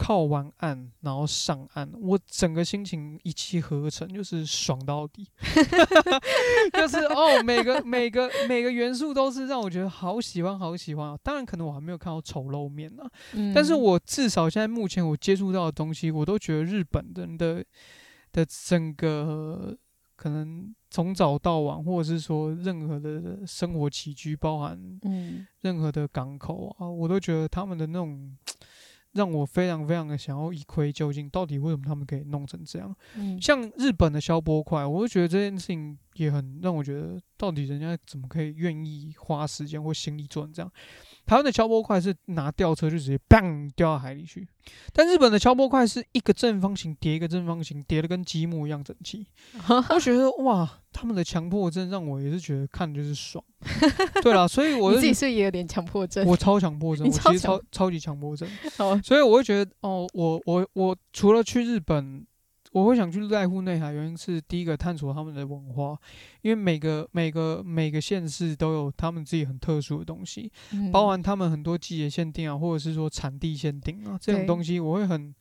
[0.00, 5.26] 靠完岸，然后上岸，我整个心情一气呵成，就是爽到底，
[6.72, 11.18] 就是哦，每个每个每个元素都是让我觉得好喜欢，好喜欢啊！
[11.20, 13.02] 当然，可能我还没有看到丑陋面呢，
[13.32, 17.64] 嗯，但是我至少现在目前我接触到的东西，我都觉得日本人的
[18.32, 19.76] 的整个
[20.16, 28.36] 可能从早到晚，或者是说任何的生活起居，包含嗯任何的港口啊，我都觉得他们的那种。
[29.12, 32.94] 让我非常非常的想要一窥究竟，到底为什么他们可以弄成这样？
[33.16, 40.70] 嗯，像日本的消波块，我就觉得这件事情也很让我觉得，到底人家怎么可以愿意花时间或心力做成这样？
[41.28, 44.48] 台湾的敲波块是拿吊车就直接砰掉到海里去，
[44.94, 49.26] 但日本的敲波块是一个正方形叠一个正方形，叠的跟积木一样整齐。
[49.90, 53.44] 我觉得哇，他们的强迫症让我也是觉得看就是爽。
[54.22, 58.48] 对啦，所以我自己是也有点强迫症，我超强迫症，我其实超超级强迫症。
[59.04, 62.26] 所以我会觉得哦，我我我除了去日本。
[62.72, 65.98] 我会想去濑户内海，原因是第一个探索他们的文化，
[66.42, 75.34] 因为每个每个每个县市都有他们自己很特殊的东西，嗯、包含他们很多季节限定啊，或者是说产地限定啊这种东西，我会很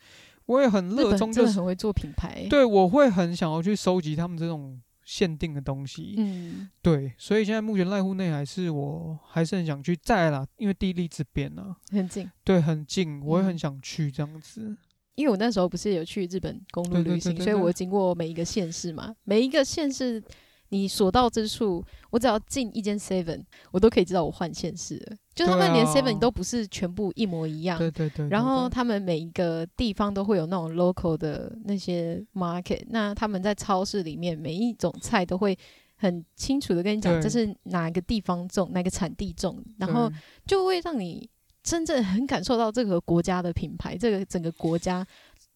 [0.45, 2.47] 我也很热衷，就是很会做品牌。
[2.49, 6.15] 对，我会很想要去收集他们这种限定的东西。
[6.17, 14.61] 嗯，对，所以现在目前濑户内海是我还是很想去再啦，因为地利之便啊，很近，对，很近，我也很想去这样子。
[14.61, 14.77] 嗯
[15.17, 20.23] 因为我那时候不是有去日本公路旅行，所以我经过每一个县市嘛，每一个县市
[20.69, 25.17] 你所到之处，我只要进一间 Seven，我都可以知道我换县市了。
[25.33, 28.29] 就他们连 Seven 都不是全部一模一样，对对对。
[28.29, 35.57] 然后他们每一个地方都会有那种 local 的那些 market，那他们在超市里面每一种菜都会
[35.95, 40.11] 很清楚的跟你讲这是哪个地方种，哪个产地种，然后
[40.45, 41.27] 就会让你。
[41.67, 45.05] 真正很感受到这个国家的品牌，这个整个国家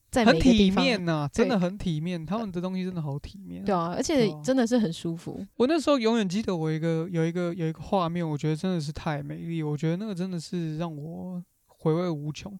[0.09, 2.25] 在很体面呐、啊，真的很体面。
[2.25, 5.47] 他们的东西真的好体面，对啊，而且真的是很舒服。
[5.55, 9.63] 我那时候永远记得我一个有一个有一个画面，我觉得真的是太美丽。
[9.63, 12.59] 我觉得那个真的是让我回味无穷。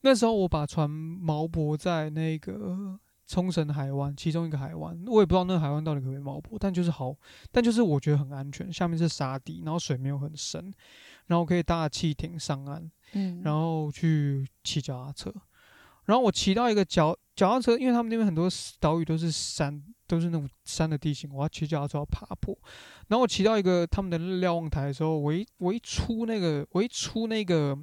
[0.00, 7.14] 那时候我把船锚泊在那个冲绳海湾，其中一个海湾，我也不知道那个海湾到底可不可以锚泊，但就是好，
[7.52, 10.72] 但就是我觉得很安全，下面是沙地，然后水没有很深。
[11.30, 15.32] 然后可以搭汽艇上岸，嗯，然后去骑脚踏车。
[16.06, 18.48] 然后我骑到一个脚脚踏车，因为他们那边很多
[18.80, 22.58] 岛屿都是山，都是那种山的地形，我要骑脚踏车要爬坡。
[23.06, 27.78] 然后我骑到一个他们的瞭望台的时候，我一我一出那个我一出那个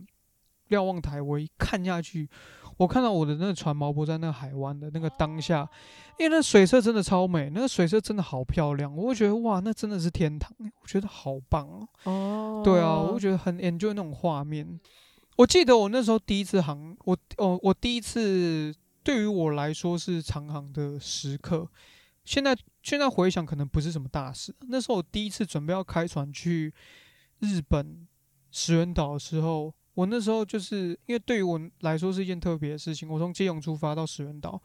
[0.68, 2.30] 瞭望台，我一看下去。
[2.78, 5.68] 我看到我的那个船锚泊在那个海湾的那个当下，
[6.18, 11.88] 因为那水色真的超美，那个水色真的好漂亮，我会觉得哇，那真的是天堂，我觉得好棒哦。
[12.04, 14.80] 哦，对啊，我觉得很 enjoy 那种画面。
[15.38, 18.74] 我记得我那时候第一次航，我哦，我第一次
[19.04, 21.68] 对于我来说是长航的时刻。
[22.26, 24.54] 现在现在回想，可能不是什么大事。
[24.68, 26.74] 那时候我第一次准备要开船去
[27.40, 28.06] 日本
[28.52, 33.10] 石垣岛的时候，我那时候就是因为对于我来说是一件特别的事情。
[33.10, 34.62] 我从基隆出发到石垣岛，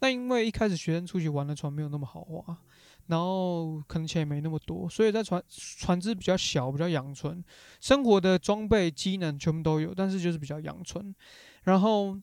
[0.00, 2.58] 那因为一开始学生出去玩的船没有那么豪华，
[3.06, 5.40] 然后可能钱也没那么多，所以在船
[5.78, 7.44] 船只比较小，比较养存，
[7.80, 11.14] 生活的装备机能全部都有，但是就是比较养存。
[11.62, 12.18] 然后，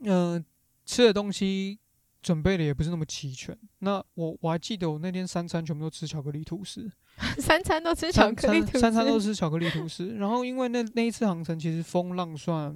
[0.00, 0.44] 嗯、
[0.84, 1.78] 吃的东西。
[2.24, 3.56] 准备的也不是那么齐全。
[3.80, 6.90] 那我我还记得我那天三餐全部都吃巧克力吐司，
[7.38, 10.14] 三餐都吃巧克力吐司，三餐都吃巧克力吐司。
[10.14, 12.74] 然后因为那那一次航程其实风浪算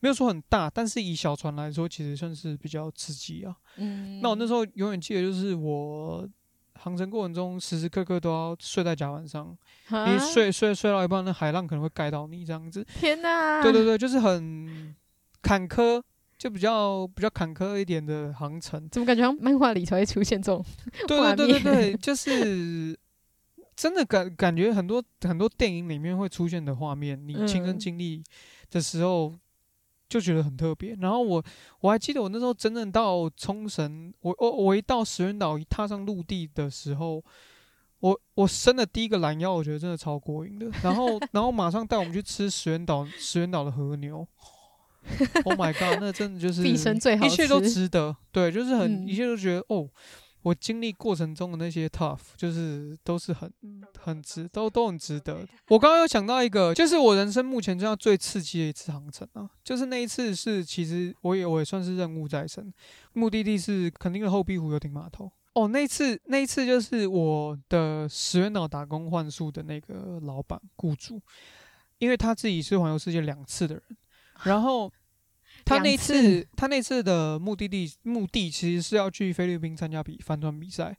[0.00, 3.56] 没有说很大，但是以小船来说，其实算是比较刺激啊。
[3.76, 6.28] 嗯，那我那时候永远记得就是我
[6.74, 9.56] 航程过程中时时刻刻都要睡在甲板上，
[9.88, 12.86] 你睡睡睡到一半，那海浪可能会盖到你这样子。
[12.98, 13.62] 天哪！
[13.62, 14.94] 对对对，就是很
[15.42, 16.02] 坎坷。
[16.40, 20.64] 就比较比较坎坷一点的航程，怎么感觉像漫画里才会出现这种？
[21.06, 22.98] 对对对对对， 就是
[23.76, 28.24] 真的感感觉很多很多电影里面会出现的画面，你亲身经历
[28.70, 29.34] 的时候
[30.08, 30.96] 就觉得很特别。
[30.98, 31.44] 然后我
[31.80, 37.22] 我还记得我那时候真正到冲绳，我我我一到石垣岛一踏上陆地的时候，
[38.00, 40.70] 我我伸了第一个懒腰，我觉得真的超过瘾的。
[40.82, 44.26] 然后 然后马上带我们去吃石垣岛石垣岛的和牛。
[45.44, 45.98] Oh my god！
[46.00, 46.76] 那真的就是一
[47.28, 49.88] 切都值得，对，就是很、嗯、一切都觉得哦，
[50.42, 53.50] 我经历过程中的那些 tough，就是都是很
[53.98, 55.46] 很值，都都很值得。
[55.68, 62.72] 我刚刚有想到一个，就是我人生目前这样最刺激的一次航程啊，就是那一次是其实我也我也算是任务在身，
[63.12, 65.30] 目的地是肯定的后壁湖游艇码头。
[65.54, 71.20] 哦，那一次那一次就是我的石原岛打工换宿的那个老板雇主，
[71.98, 73.82] 因为他自己是环游世界两次的人。
[74.44, 74.92] 然后
[75.64, 80.96] 他那次，他那次的目的地目的其实是要去菲律宾参加比帆船比赛。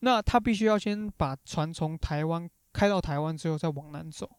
[0.00, 4.30] 那他必须要先把船从台湾开到台湾之后再往南走。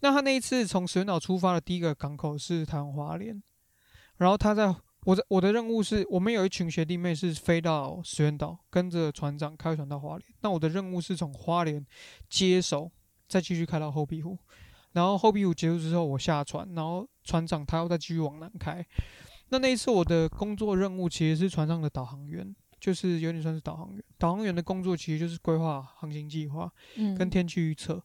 [0.00, 3.42] 那他那一次从石垣岛出发的第一个港口是台湾花莲。
[4.16, 4.74] 然后他在
[5.04, 10.24] 我的我的任务是我们有一群学弟妹是飞到石垣岛，跟着船长开船到花莲。
[10.40, 11.84] 那我的任务是从花莲
[12.30, 12.90] 接手，
[13.28, 14.38] 再继续开到后壁湖。
[14.96, 18.82] 然后后壁湖结束之后，我下船，然后船长他要再继续往南开。
[19.50, 24.02] 那那一次我的工作任务其实是船上的导航员，就是有点算是导航员。
[24.16, 26.72] 导航员的工作其实就是规划航行计划，
[27.18, 28.02] 跟天气预测，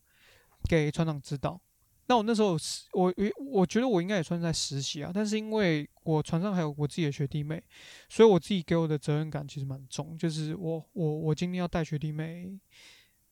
[0.69, 1.57] 给船长指导。
[2.07, 2.57] 那我那时候
[2.91, 3.13] 我我
[3.51, 7.63] 我觉得我应该也算在实习啊，但是因为我船上还有我自己的学弟妹，
[8.09, 12.59] 所以我自己给我的责任感其实蛮重，就是我我我今天要带学弟妹，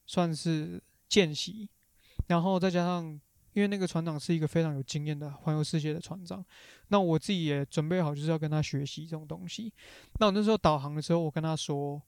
[0.06, 1.68] 算是见习，
[2.28, 3.20] 然后再加上。
[3.52, 6.44] 因为那个船长是一个非常有经验的环游世界的船长，
[6.88, 9.72] 那我自己也准备好就是要跟他学习这种东西。
[10.20, 12.00] 那我那时候导航的时候，我跟他说：“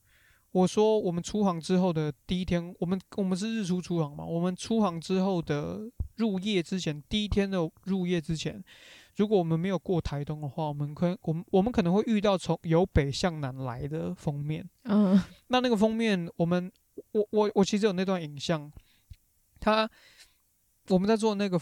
[0.53, 5.81] 我说我们出航之后的第一天，我们我们是日出出航嘛，我们出航之后的
[6.17, 8.63] 入夜之前，第一天的入夜之前，
[9.17, 14.65] 如果我们没有过台东的话，我们可我们我们可能会遇到从由北向南来的封面。
[14.85, 16.71] 嗯，那那个封面，我们
[17.11, 18.71] 我我我其实有那段影像，
[19.59, 19.91] 他。”
[20.89, 21.61] 我们在做那个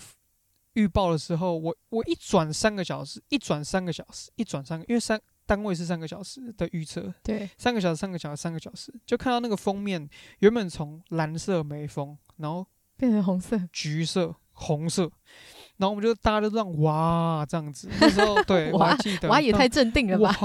[0.75, 10.09] 预报的时候，我我一转三个小时，一转三个小时，一转三个，因为三单位是三个小时的预测，对，三个小时，三个小时，三个小时，就看到那个封面
[10.39, 12.67] 原本从蓝色没风，然后
[12.97, 15.11] 变成红色、橘色、红色。
[15.81, 17.89] 然后我们就大家都这样哇，这样子。
[17.99, 20.37] 那时候 对，我还记得，哇，也太镇定了吧？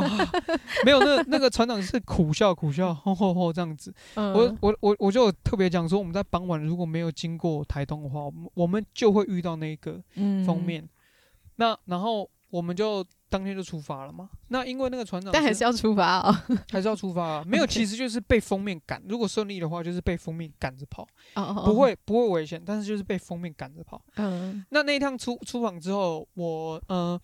[0.85, 3.93] 没有，那那个船长是苦笑苦笑，吼吼吼这样子。
[4.13, 10.01] 嗯、我我我我就特别讲说，我们在傍晚如果没有经过台东的话，我们我们就会遇到那个
[10.45, 10.81] 封面。
[10.83, 10.89] 嗯、
[11.57, 13.05] 那然后我们就。
[13.27, 14.29] 当天就出发了嘛？
[14.47, 17.43] 那因为那个船长，但还是要出发啊、哦， 还是要出发啊。
[17.45, 19.01] 没有，其实就是被封面赶。
[19.09, 21.05] 如果顺利的话，就是被封面赶着跑，
[21.65, 24.01] 不会不会危险，但是就是被封面赶着跑。
[24.15, 27.19] 嗯，那那一趟出出访之后，我呃，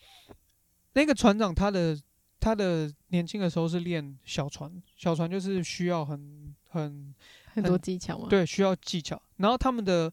[0.93, 1.97] 那个船长他的
[2.41, 7.15] 他的年轻的时候是练小船，小船就是需要很很
[7.53, 9.21] 很多技巧嘛，对，需要技巧。
[9.38, 10.11] 然后他们的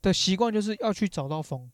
[0.00, 1.70] 的习惯就是要去找到风。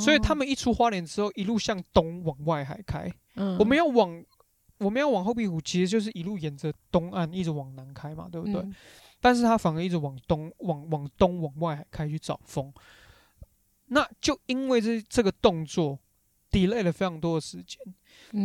[0.00, 3.10] 所以他们一出花莲之后，一路向东往外海开。
[3.34, 4.24] 嗯，我们要往
[4.78, 8.56] 我们要往后壁湖，其实就是一路沿着东岸一直往南开嘛，对不对？
[8.56, 8.74] 嗯，
[9.20, 12.72] 但是他反而一直往东往往东往外海开去找风。
[13.86, 15.98] 那就因为这这个动作
[16.50, 17.78] ，delay 了非常多的时间。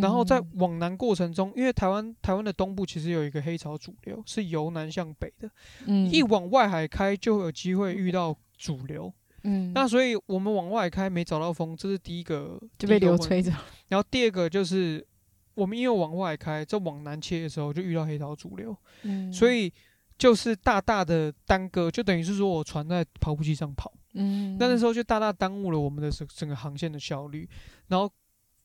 [0.02, 5.50] 然后在往南过程中，因为台湾台湾的东部其实有一个黑潮主流，是由南向北的。
[5.86, 9.12] 嗯，一往外海开，就会有机会遇到主流。
[9.44, 13.52] 嗯，那所以我们往外开没找到风，这是第一个就被流吹着。
[13.90, 15.06] 然后第二个就是
[15.54, 19.72] 我们因为往外开，在往南切的时候就遇到黑潮主流，嗯，所以
[20.18, 27.50] 就是大大的耽搁，就等于是说我船在跑步机上跑，嗯，那那时候就大大耽误了我们的整整个航线的效率。
[27.88, 28.10] 然后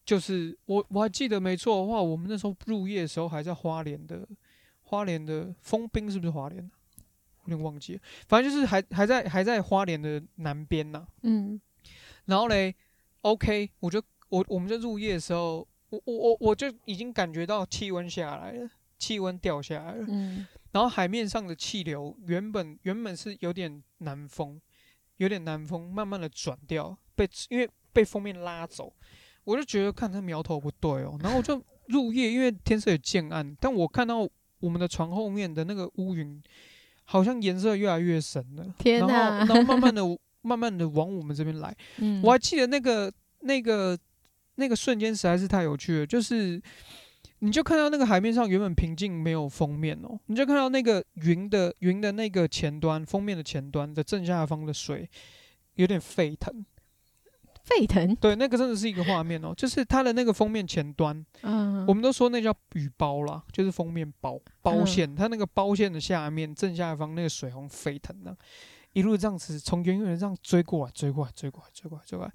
[0.05, 4.29] 就是我我还记得没错的话，我们那时候入夜的时候还在花莲的
[4.83, 6.71] 花莲的丰滨，是不是花莲？
[7.47, 11.07] 有点忘记了，反正就是还还在还在花莲的南边呐。
[11.23, 11.61] 嗯，
[12.27, 12.75] 然后嘞
[13.23, 18.69] ，OK，我就我我们在入夜的时候，我我我我就已经感觉到气温下来了，
[18.99, 20.05] 气温掉下来了。
[20.09, 24.61] 嗯，然后海面上的气流原本原本是有点南风，
[25.19, 28.93] 有点南风，慢慢的转掉，被因为被封面拉走，
[29.45, 31.17] 我就觉得看它苗头不对哦。
[31.23, 34.29] 然后我就入夜，因为天色也渐暗，但我看到
[34.59, 36.43] 我们的船后面的那个乌云。
[37.07, 40.03] 好像颜色越来越深了，天哪，然后然后慢慢的
[40.43, 41.75] 慢慢的往我们这边来。
[41.99, 43.99] 嗯，我还记得那个那个
[44.57, 46.61] 那个瞬间实在是太有趣了，就是
[47.39, 55.09] 你就看到那个海面上原本平静没有封面哦，你就看到那个云的云的那个前端，封面的前端的正下方的水
[55.75, 56.65] 有点沸腾。
[57.67, 68.37] 沸腾，对，那个真的是一个画面哦，就是它的那个封面前端，嗯，我们都说那叫雨包啦，就是封面包包线，嗯、它那个包线的下面正下方那个水红沸腾的，
[68.93, 72.33] 一路这样子从远远的这样追过来，追过来，追过来，追过来，追过来，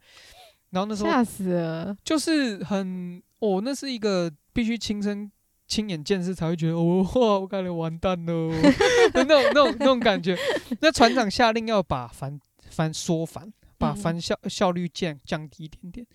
[0.72, 5.32] 然后那时候吓死了，就是很哦，那是一个必须亲身
[5.66, 8.34] 亲眼见识才会觉得哦， 哇，我感觉完蛋了，
[9.16, 10.38] 那种那种那种感觉，
[10.82, 12.38] 那船长下令要把帆
[12.70, 13.50] 帆缩帆。
[13.82, 16.06] 把翻效效率降降低一点点。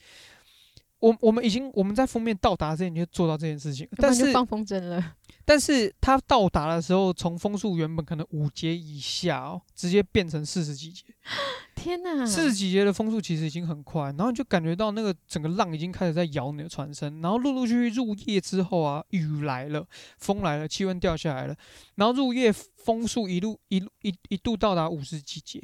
[0.99, 5.17] 我我们已经我们在封面到达之前就做到这件事情，但是放风筝了。
[5.45, 11.05] 但是它到达的时候，从风速原本可能五节以下哦，直接变成四十几节。
[11.77, 12.25] 天哪！
[12.27, 19.87] 四十几节的风速其实已经很快，然后就感觉到那个整个浪已经开始在摇你的船身，然后陆陆续续入夜之后啊，雨来了，
[20.19, 21.55] 风来了，气温掉下来了，
[21.97, 25.61] 然后入夜风速一路一路一一度到达五十几节，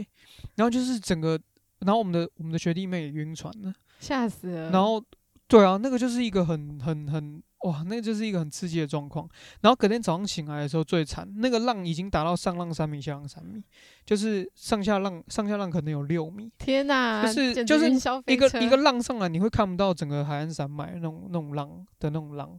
[0.56, 1.40] 然后就是整个。
[1.84, 4.70] 然后我们的我们的学弟妹也晕船了，吓死了。
[4.70, 5.02] 然后，
[5.46, 9.28] 对啊，那个就是一个很很很哇，那个就是一个很刺激的状况。
[9.60, 13.62] 然后隔天早上醒来的时候最惨，那个浪已经达到上浪三米，下浪三米，
[14.04, 16.50] 就是上下浪上下浪可能有六米。
[16.58, 17.24] 天哪！
[17.24, 17.90] 就是就是
[18.26, 21.68] 一个一个浪上来，你会看不到整个海岸山脉那种那种浪
[22.00, 22.58] 的那种浪。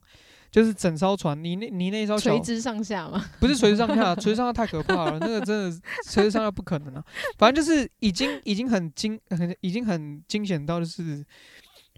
[0.53, 3.25] 就是整艘船，你那，你那艘垂直上下吗？
[3.41, 7.03] 不是垂直上下，垂直上下太可怕了，那个真的垂直上下不可能啊。
[7.39, 11.25] 反正就是已经已经很惊，很已经很惊险到就是，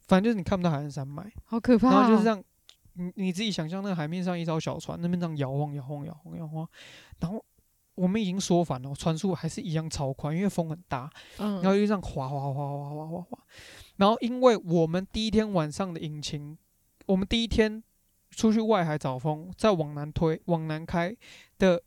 [0.08, 1.90] 反正就是你看不到海岸山脉，好可怕。
[1.90, 2.42] 然后就是这样，
[2.94, 6.66] 你你自己想象那个海面上一艘小船，那边这样摇晃摇晃摇晃摇晃，
[7.20, 7.44] 然后
[7.96, 13.38] 我们已经说反了，船速还是一样超快，因为风很大，然后就这样滑滑滑滑滑滑滑，
[13.98, 16.58] 然后因为我们第一天晚上的引擎，
[17.08, 17.84] 我们第一天。
[18.36, 21.16] 出去外海找风，再往南推，往南开
[21.58, 21.82] 的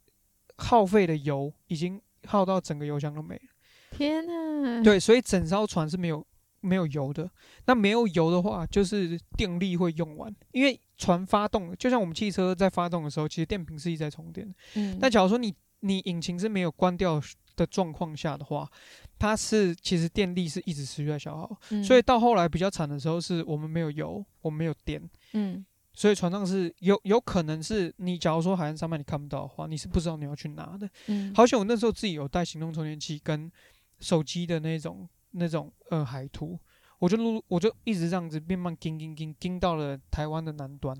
[0.57, 3.43] 耗费的油已经耗到整个油箱都没了。
[3.91, 4.83] 天哪！
[4.83, 6.25] 对，所以整艘船是没有
[6.61, 7.31] 没有油的。
[7.67, 14.53] 那没有油的话，就是电力会用完，因为船发动，就像我们汽车在发动的时候，其实电瓶是一直在充电。
[14.75, 14.99] 嗯。
[15.01, 17.21] 那假如说你你引擎是没有关掉
[17.57, 18.69] 的状况下的话，
[19.19, 21.57] 它是其实电力是一直持续在消耗。
[21.71, 21.83] 嗯。
[21.83, 25.03] 所以到后来比较惨的时候，是我们没有油，我们没有电。
[25.33, 25.65] 嗯。
[25.99, 30.89] 所以船上是有有可能是你，假如说海岸山脉你看不到的话，你是不知道你要去哪的。
[31.09, 33.51] 嗯，好像我那时候自己有带行动充电器跟
[33.99, 36.57] 手机的那种那种呃海图，
[37.01, 40.97] 我就录我就一直这样子慢慢盯盯盯盯到了台湾的南端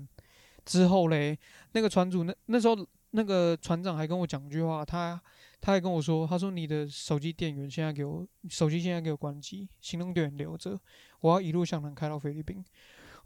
[0.65, 1.39] 之后嘞，
[1.71, 2.75] 那个船主那那时候
[3.11, 5.17] 那个船长还跟我讲一句话，他
[5.61, 10.77] 他还跟我说，他说你的手机电源现在给我手机现在给我关机，行动电源留着，
[11.21, 12.61] 我要一路向南开到菲律宾。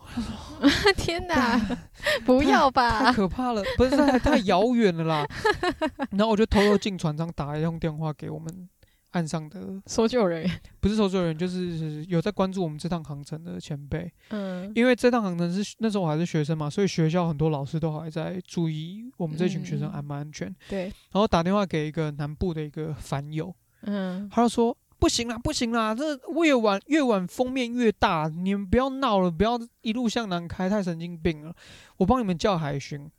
[0.97, 1.59] 天哪！
[2.25, 5.27] 不要吧，太可怕了，不是太太遥远了啦。
[6.11, 8.69] 然后我就偷偷进船舱打一通电话给我们
[9.11, 14.11] 岸上的搜救人员，不是搜救人员，就是有在关注我们这趟航程的前辈。
[14.29, 20.53] 嗯，因为这趟航程是那时候我还是学生嘛，所以学校很多老师都还在注意我们这群学生安不安全。
[20.69, 24.77] 对，然后打电话给一个南部的一个帆友，嗯，他就说。
[25.03, 25.93] 不行啦，不行啦！
[25.93, 31.53] 这越晚越晚，风面越大，你们不要闹了，不要一路向南开，太神经病了。
[31.97, 33.11] 我帮你们叫海巡，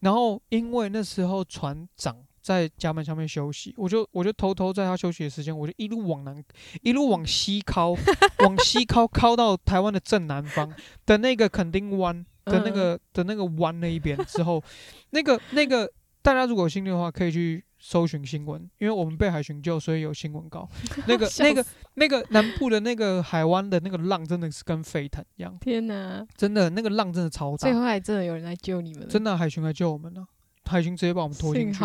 [0.00, 6.42] 然后因为那时候船长在甲板下面休息，我就我就偷偷在他休息的时间，我就一路往南，
[6.80, 7.90] 一路往西靠，
[8.40, 10.72] 往西靠靠到台湾的正南方
[11.04, 14.64] 的那个垦丁湾的那个的那个湾那一边之后，
[15.10, 17.64] 那个那个大家如果有兴趣的话，可以去。
[17.80, 20.68] 搜寻新闻，因为我们被海巡救，所以有新闻稿。
[21.06, 21.64] 那个、那个、
[21.94, 25.56] 那个南部的那个海湾的那个浪，真的是跟沸腾一样。
[25.60, 27.58] 天哪，真的那个浪真的超大。
[27.58, 29.08] 最后还真的有人来救你们。
[29.08, 30.26] 真的，海巡来救我们了。
[30.64, 31.84] 海巡直接把我们拖进去。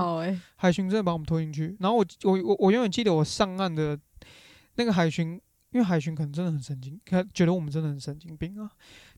[0.55, 1.77] 海巡真的把我们拖进去。
[1.79, 3.95] 然后我我我我永远记得我上岸的
[4.77, 5.39] 那个海巡，
[5.73, 8.67] 因为海巡可能真的很神经，他觉得我们真的很神经病啊。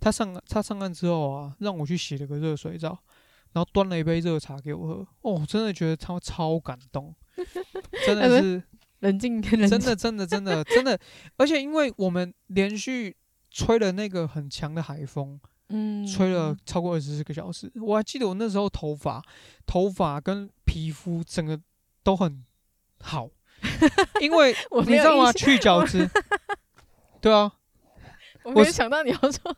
[0.01, 2.99] 他上他上岸之后啊，让我去洗了个热水澡，
[3.55, 5.07] 然后端了一杯热茶给我喝。
[5.21, 7.15] 哦，真的觉得超超感动，
[8.05, 8.61] 真的是
[8.99, 10.99] 冷静，真的真的真的真的，
[11.37, 13.15] 而且因为我们连续
[13.49, 15.39] 吹了那个很强的海风。
[15.69, 19.19] 嗯，吹了超过二十四个小时，我还记得我那时候头发、
[19.65, 21.59] 头发跟皮肤整个
[22.03, 22.45] 都很
[23.01, 23.27] 好，
[24.21, 25.33] 因为你知道吗？
[25.33, 26.07] 去角质，
[27.19, 27.51] 对啊，
[28.43, 29.57] 我没有想到你要说，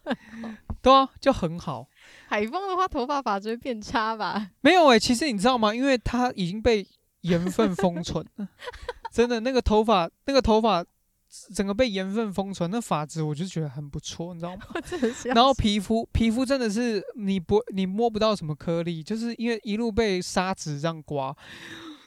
[0.82, 1.90] 对啊，就很好。
[2.28, 4.52] 海风的话，头发发质会变差吧？
[4.62, 5.74] 没有诶、欸，其实你知道吗？
[5.74, 6.86] 因为它已经被
[7.22, 8.48] 盐分封存了，
[9.12, 10.86] 真的那个头发，那个头发。
[11.54, 14.62] 整个被盐分封存，那发质我就觉得很不错，你知道吗？
[15.36, 21.36] 然后皮肤皮肤真的是你不你摸不到什么颗粒，就是因为一路被沙子这样刮，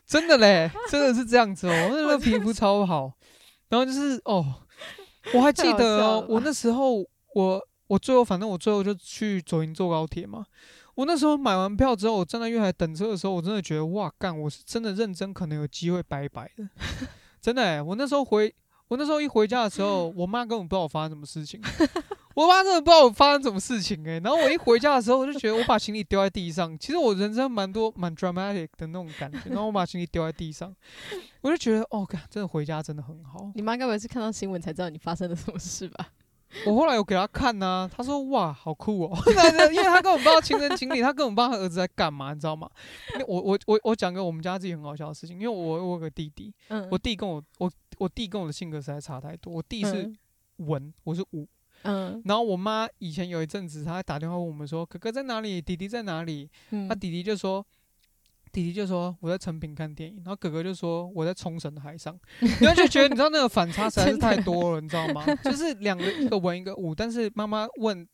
[0.06, 1.90] 真的嘞， 真的是这样子哦。
[1.92, 3.12] 那个皮肤超好，
[3.68, 4.62] 然后就是哦，
[5.34, 6.94] 我还记得哦，我那时候
[7.34, 10.46] 我我最后反正我最后就去左营坐高铁嘛。
[10.94, 16.68] 我那时候买完票之后，我站在月台等车的时候，我真的觉得哇干，我是真的认真，可能有机会拜拜的，
[17.42, 18.54] 真的，我那时候回。
[18.88, 21.62] 我那时候一回家的时候，我妈根本不知道我发生什么事情，
[22.34, 24.20] 我妈真的不知道我发生什么事情哎、欸。
[24.20, 26.76] 然后我一回家的时候，我就觉得我把行李丢在地上。
[26.76, 29.38] 其实我人生蛮多蛮 dramatic 的那种感觉。
[29.46, 30.74] 然后我把行李丢在地上，
[31.40, 33.52] 我就觉得哦，真的回家真的很好。
[33.54, 36.08] 你妈该不会是看到新闻才知道你发生了什么事吧？
[36.66, 39.18] 我后来有给他看呐、啊，她说哇，好酷哦，
[39.72, 42.68] 因为他根本不知道亲身经历，他根本不知道他儿子在干嘛，你知道吗？
[43.26, 45.54] 我我我我讲个我们家自己很好笑的事情，因为我
[45.86, 50.12] 我有个弟弟，嗯、我弟跟我我我弟跟我的性格实在差太多，我弟是
[50.56, 51.46] 文，我是武，
[51.82, 57.64] 嗯，然后我妈以前有一阵子，她还打电话问我们说，哥哥在哪里，弟弟在哪里，嗯，他弟弟就说。
[58.52, 62.18] 弟弟就说我在成品看电影，然后哥哥就说我在冲绳的海上，
[62.60, 65.24] 然后就觉得你知道那个反差实在是太多了，你知道吗？
[65.44, 68.06] 就是两个一个文一个武，但是妈妈问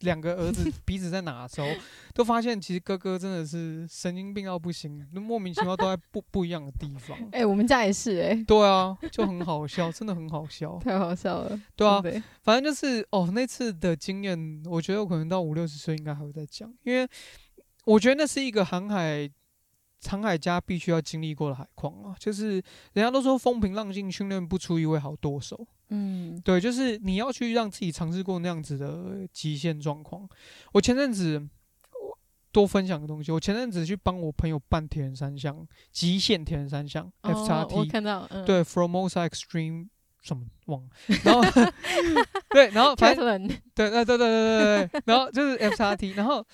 [0.00, 1.66] 两个儿子彼此在哪的时候，
[2.12, 7.16] 都发现其实哥哥真的是神经病到不行，莫名其妙都在不不一样的地方。
[7.32, 8.44] 哎、欸，我们家也是哎、欸。
[8.44, 11.60] 对啊，就很好笑，真的很好笑，太好笑了。
[11.74, 12.02] 对啊，
[12.42, 17.08] 反正就是哦，那次的经验，我觉得我可能到五六十岁应该还会再讲，因为
[17.86, 19.30] 我觉得那是一个航海。
[20.08, 22.52] 航海家必须要经历过的海况啊，就是
[22.92, 25.66] 人家都说风平浪静，训练不出一位好舵手。
[25.88, 30.28] 嗯，对，就是你要去让自己尝试过那样子的极限状况。
[30.72, 31.46] 我前阵子
[32.52, 39.88] 多分享个东西，我前阵子去帮我朋友办铁人三项，极限铁人三项，F 叉 T，我看到，嗯、对，Formosa Extreme
[40.22, 40.88] 什么忘了，
[41.22, 41.42] 然后
[42.50, 46.44] 对，然后反正对，对，对，对，对，对，对，然后就是 F 叉 T，然后。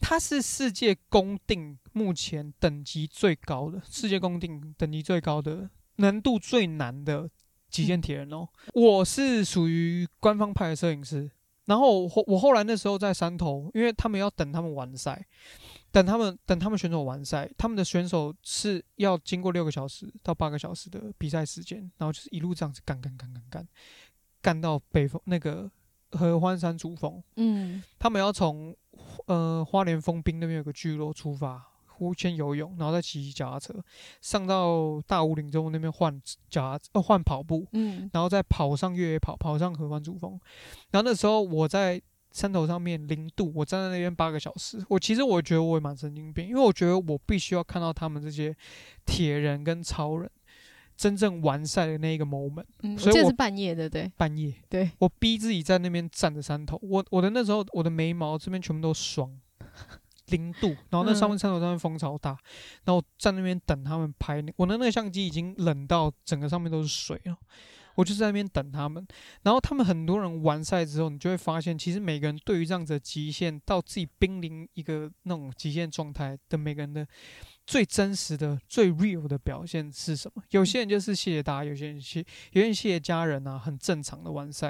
[0.00, 7.28] 它是世界公定目前等级最高的，世界公定等级最高的难度最难的
[7.68, 8.48] 极限铁人哦。
[8.72, 11.30] 我是属于官方派的摄影师，
[11.66, 15.26] 然后我我后来那时候在山头，因为他们要等他们完赛，
[15.90, 23.68] 等他们等他们选手完赛，他们的选手是要经过六个小时到八个小时的比赛时间，然后就是一路这样子干干干干干，
[24.40, 25.70] 干到北峰那个
[26.12, 28.74] 合欢山主峰，嗯，他们要从。
[29.26, 31.62] 呃，花莲丰滨那边有个聚落，出发，
[32.16, 33.74] 先游泳，然后再骑脚踏车，
[34.20, 40.38] 上到大武岭之后那边换脚呃换跑步，嗯，然后再跑上越野跑，跑上合欢主峰。
[40.90, 44.84] 然后那时候我在山头上面零度，我站在那边八个小时。
[44.88, 48.54] 我其实我觉得我也蛮神经病，因为我觉得我必须要看到他们这些
[49.04, 50.30] 铁人跟超人。
[50.98, 59.30] 真正完赛的那一个 moment，嗯，所以我是半夜的，对，半夜，对，我逼自己在那边站着山头，我我的那时候我的眉毛这边全部都霜，
[60.26, 62.30] 零度，然后那上面山头上面风超大，
[62.84, 67.38] 然后我站那边等他们拍，我的那个相机已经冷到整个上面都是水了。
[67.98, 69.04] 我就在那边等他们，
[69.42, 77.04] 然后他们很多人完赛之后，你就会发现，其实每个人对于这样子的极限到自己濒临一个那种极限状态的每个人的
[77.66, 80.40] 最真实的、最 real 的表现是什么？
[80.50, 82.20] 有些人就是谢谢大家，有些人谢，
[82.52, 84.68] 有些人谢谢家人啊，很正常的完赛，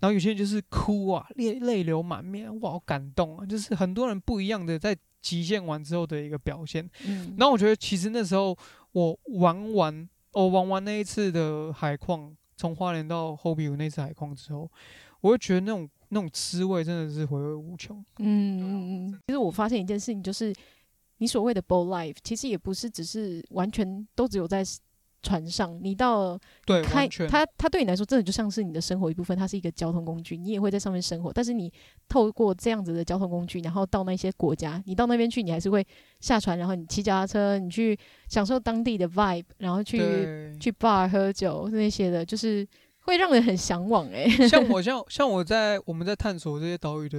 [0.00, 3.44] 然后有些人就是哭啊，泪泪流满面，哇，好感动啊！
[3.44, 6.88] 就是很多人不一样的在极限完之后的一个表现。
[7.04, 8.56] 嗯，然后我觉得其实那时候
[8.92, 12.34] 我玩完，我玩完那一次的海况。
[12.62, 14.70] 从花莲到后壁湖那次海况之后，
[15.20, 17.98] 我会觉得那种那种滋味真的是回味无穷。
[18.18, 19.20] 嗯嗯嗯。
[19.26, 20.54] 其实我发现一件事情，就是
[21.18, 24.62] 你所谓的 boat life，其实也不是只是完全都只有在
[25.22, 31.32] 船上，你到对开它它对你来说真的就像是你的生活一部分，它是一个交通工具，你也会在上面生活。
[31.32, 31.72] 但是你
[32.08, 35.86] 透过这样子的交通工具，然后到那些国家，你到那边去，你还是会
[36.20, 39.98] 下船，然后你骑脚踏车，你去享受当地的 vibe，然后去
[40.60, 42.66] 去 bar 喝酒那些的，就是。
[43.04, 47.18] 会让人很向往 哎，像我像像我在我们在探索这些岛屿的，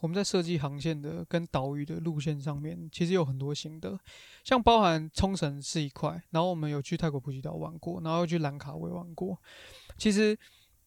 [0.00, 3.96] 我们在设计航线的跟岛屿的路线上面，其实有很多心得，
[4.42, 9.38] 像包含冲绳是一块，然后我们有去泰国普吉岛玩过，然后又去兰卡威玩过。
[9.96, 10.36] 其实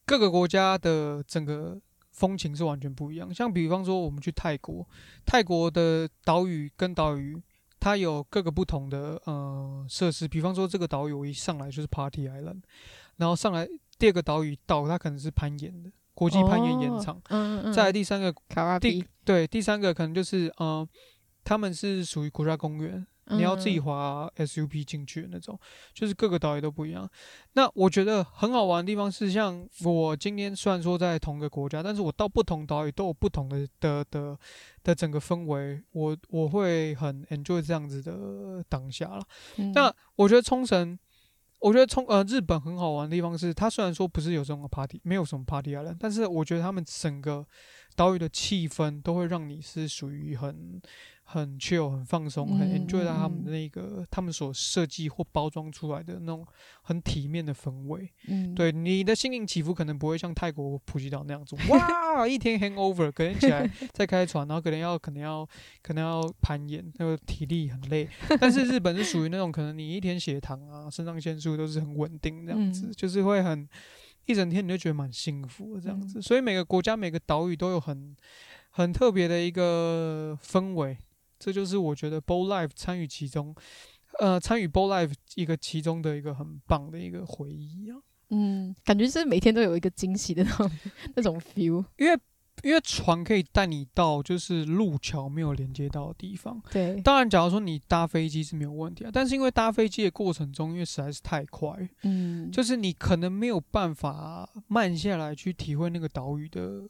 [0.06, 1.80] 各个国家的整个
[2.12, 3.34] 风情是完全不一样。
[3.34, 4.86] 像比方说我们去泰国，
[5.26, 7.42] 泰国的岛屿跟岛屿，
[7.80, 10.28] 它有各个不同的呃设施。
[10.28, 12.62] 比方说这个岛屿我一上来就是 Party Island，
[13.16, 13.66] 然后上来。
[13.98, 20.88] 第二个岛屿岛它可能是攀岩的国际攀岩岩场，哦嗯嗯、再来第三个卡瓦比，对，第三个可能就是呃，
[21.44, 25.60] 他们是属于国家公园，嗯、你要自己滑 SUP 进去的那种，
[25.94, 27.08] 就是各个岛屿都不一样。
[27.54, 34.36] 那我觉得很好玩的地方是，像我今天虽然说在同个国家，但是我到不同岛屿都有不同的的的
[34.84, 39.24] 的整个氛围，我我会很 enjoy 这样子的当下了。
[39.58, 40.98] 嗯、那我觉得冲绳。
[41.60, 47.46] 我觉得从呃日本很好玩的地方是，它虽然说不是有这种 party，没有什么 party 啊但是我觉得他们整个
[47.96, 50.82] 岛屿的气氛都会让你是属于很。
[51.30, 56.48] 很 chill，很放松，很 enjoy 到他们的那个，嗯、他们所设计或包装出来的那种
[56.84, 58.10] 很体面的氛围。
[58.30, 65.46] 嗯，对，你的心情起伏可能不会像泰国普吉岛那样子，哇，一天 hangover，可能起来 再开船，然后可能要可能要
[65.82, 68.08] 可能要攀岩，那个体力很累。
[68.40, 73.68] 但是日本是属于那种可能你一天血糖啊、肾上腺素都是很稳定这样子，嗯、就是会很
[74.28, 76.20] 一整天你就觉得蛮幸福的这样子。
[76.20, 78.16] 嗯、所以每个国家每个岛屿都有很
[78.70, 80.98] 很特别的一个氛围。
[81.40, 83.56] 这就是我觉得 Boat Life 参与其中，
[84.20, 87.98] 呃，参与 Boat Life 一个其中的一个很棒的一个回忆啊。
[88.30, 90.72] 嗯，感觉是每天都有一个惊喜的那种
[91.16, 91.86] 那种 feel。
[91.98, 92.20] 因为
[92.64, 96.60] 因为船可以带你到就是路桥没有连接到的地方。
[96.72, 97.00] 对。
[97.02, 106.90] 当然，假如说你搭飞机是没有问题啊，但是因为搭飞机的过程中，因为实在是太快，嗯，就是你可能没有办法慢下来去体会那个岛屿的。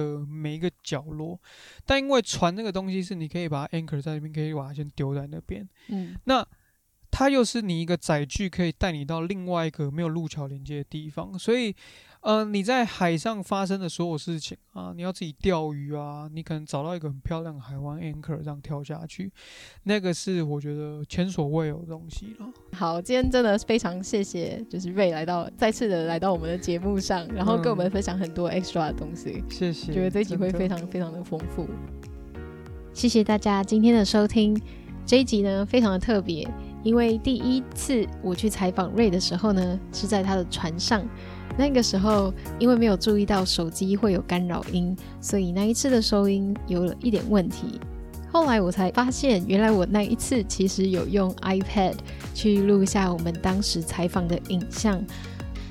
[0.00, 1.40] 的每一个角落，
[1.84, 6.46] 但因为船那个东西是你可以把它 anchor 在那边，可以把它先丢在那边，嗯，那
[7.10, 11.74] 它又是你一个载具，可以带你到另外一个没有路桥连接的地方，所以。
[12.26, 19.32] 嗯、呃，你在海上发生的所有事情啊，你要自己钓鱼啊，你可能找到一个很漂亮的海湾 anchor 这样跳下去，
[19.84, 22.46] 那个是我觉得前所未有的东西了。
[22.72, 29.44] 好，今天真的非常谢谢，就是 Ray 来到再次的来到我们的节目上，然后跟我们分享很多 extra 的东西。
[29.44, 31.68] 嗯、谢谢，觉得这一集会非常非常的丰富。
[32.92, 34.60] 谢谢大家今天的收听，
[35.06, 36.44] 这一集呢非常的特别，
[36.82, 41.08] 因为第一次我去采访 Ray 的时候呢是在他的船上。
[41.58, 47.80] 那个时候，因为没有注意到手机会有干扰音，所以那一次的收音有了一点问题。
[48.30, 51.94] 后来我才发现，原来我那一次其实有用 iPad
[52.34, 55.02] 去录下我们当时采访的影像。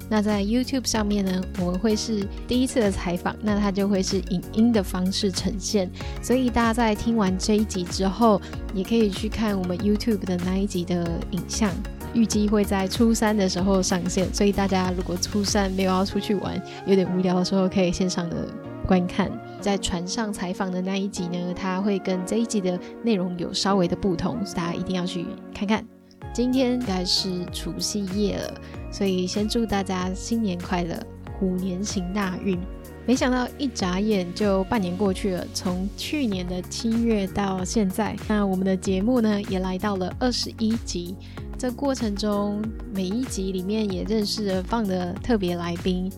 [0.10, 5.90] 那在 YouTube 上面呢，我们会是第一次的采访，那它就会是影音的方式呈现。
[6.22, 8.40] 所以大家在听完这一集之后，
[8.74, 11.72] 也可以去看我们 YouTube 的那一集的影像。
[12.16, 18.48] 预计会在初三的时候上线，所以大家如果初三没有要出去玩，有点无聊的时候，可以线上的
[18.88, 19.30] 观看。
[19.62, 25.86] 在船上采访的那一集呢，它会跟这一集的内容有稍微的不同，大家一定要去看看。
[26.34, 28.54] 今天应该是除夕夜了，
[28.92, 30.98] 所以先祝大家新年快乐，
[31.40, 32.60] 虎年行大运。
[33.08, 41.16] 没想到一眨眼就半年过去了，从去年的七月到现在，那我们的节目呢也来到了二十一集。
[41.58, 42.62] 这过程中，
[42.94, 46.12] 每一集里面也认识了放的特别来宾。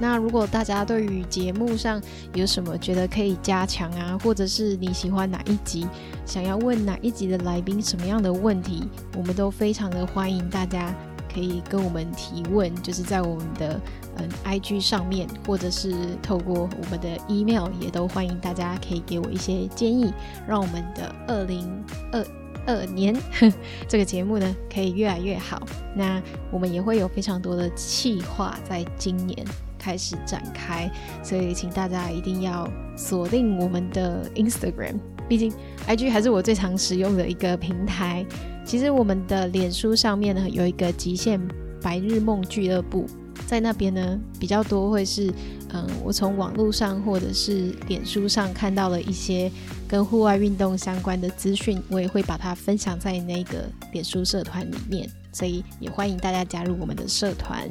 [0.00, 2.02] 那如果大家对于节目上
[2.32, 5.86] 有什么觉得可以加强啊，或者是你喜欢哪一集，
[6.26, 10.92] 想要问哪一集的来宾什么样的问题，我们都非常的欢迎大家
[11.32, 13.80] 可以跟我们提问，就是在我们的
[14.16, 20.12] 嗯 IG 上面，或者是透过我们的 email，也都欢迎大家可以给我一些建议，
[20.48, 21.70] 让我们的二零
[22.10, 22.24] 二
[22.66, 23.14] 二年
[23.88, 25.62] 这个节目呢，可以越来越好。
[25.94, 29.44] 那我们也会有非常多的企划在今年
[29.78, 30.90] 开始展开，
[31.22, 34.94] 所以请大家一定要锁定我们的 Instagram，
[35.28, 35.52] 毕竟
[35.86, 38.24] IG 还是我最常使用的一个平台。
[38.64, 41.40] 其实我们的脸书上面呢，有一个极限
[41.82, 43.06] 白日梦俱乐部。
[43.46, 45.30] 在那边呢，比较多会是，
[45.74, 49.50] 嗯，我从网络上或者是脸书上看到了一些
[49.88, 55.08] 跟户外运动相关的资讯，我也会把它分享在那个脸书社团里面。
[55.32, 57.68] 所以也欢迎大家加入我们的社团。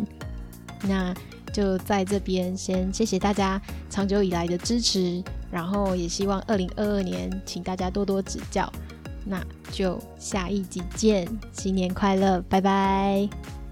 [0.81, 1.14] 那
[1.53, 8.69] 就在这边先谢谢大家长久以来的支持，然后也希望二零二二年请大家多多指教。
[9.26, 9.41] 那
[9.72, 13.62] 就下一集见，新年快乐，拜拜。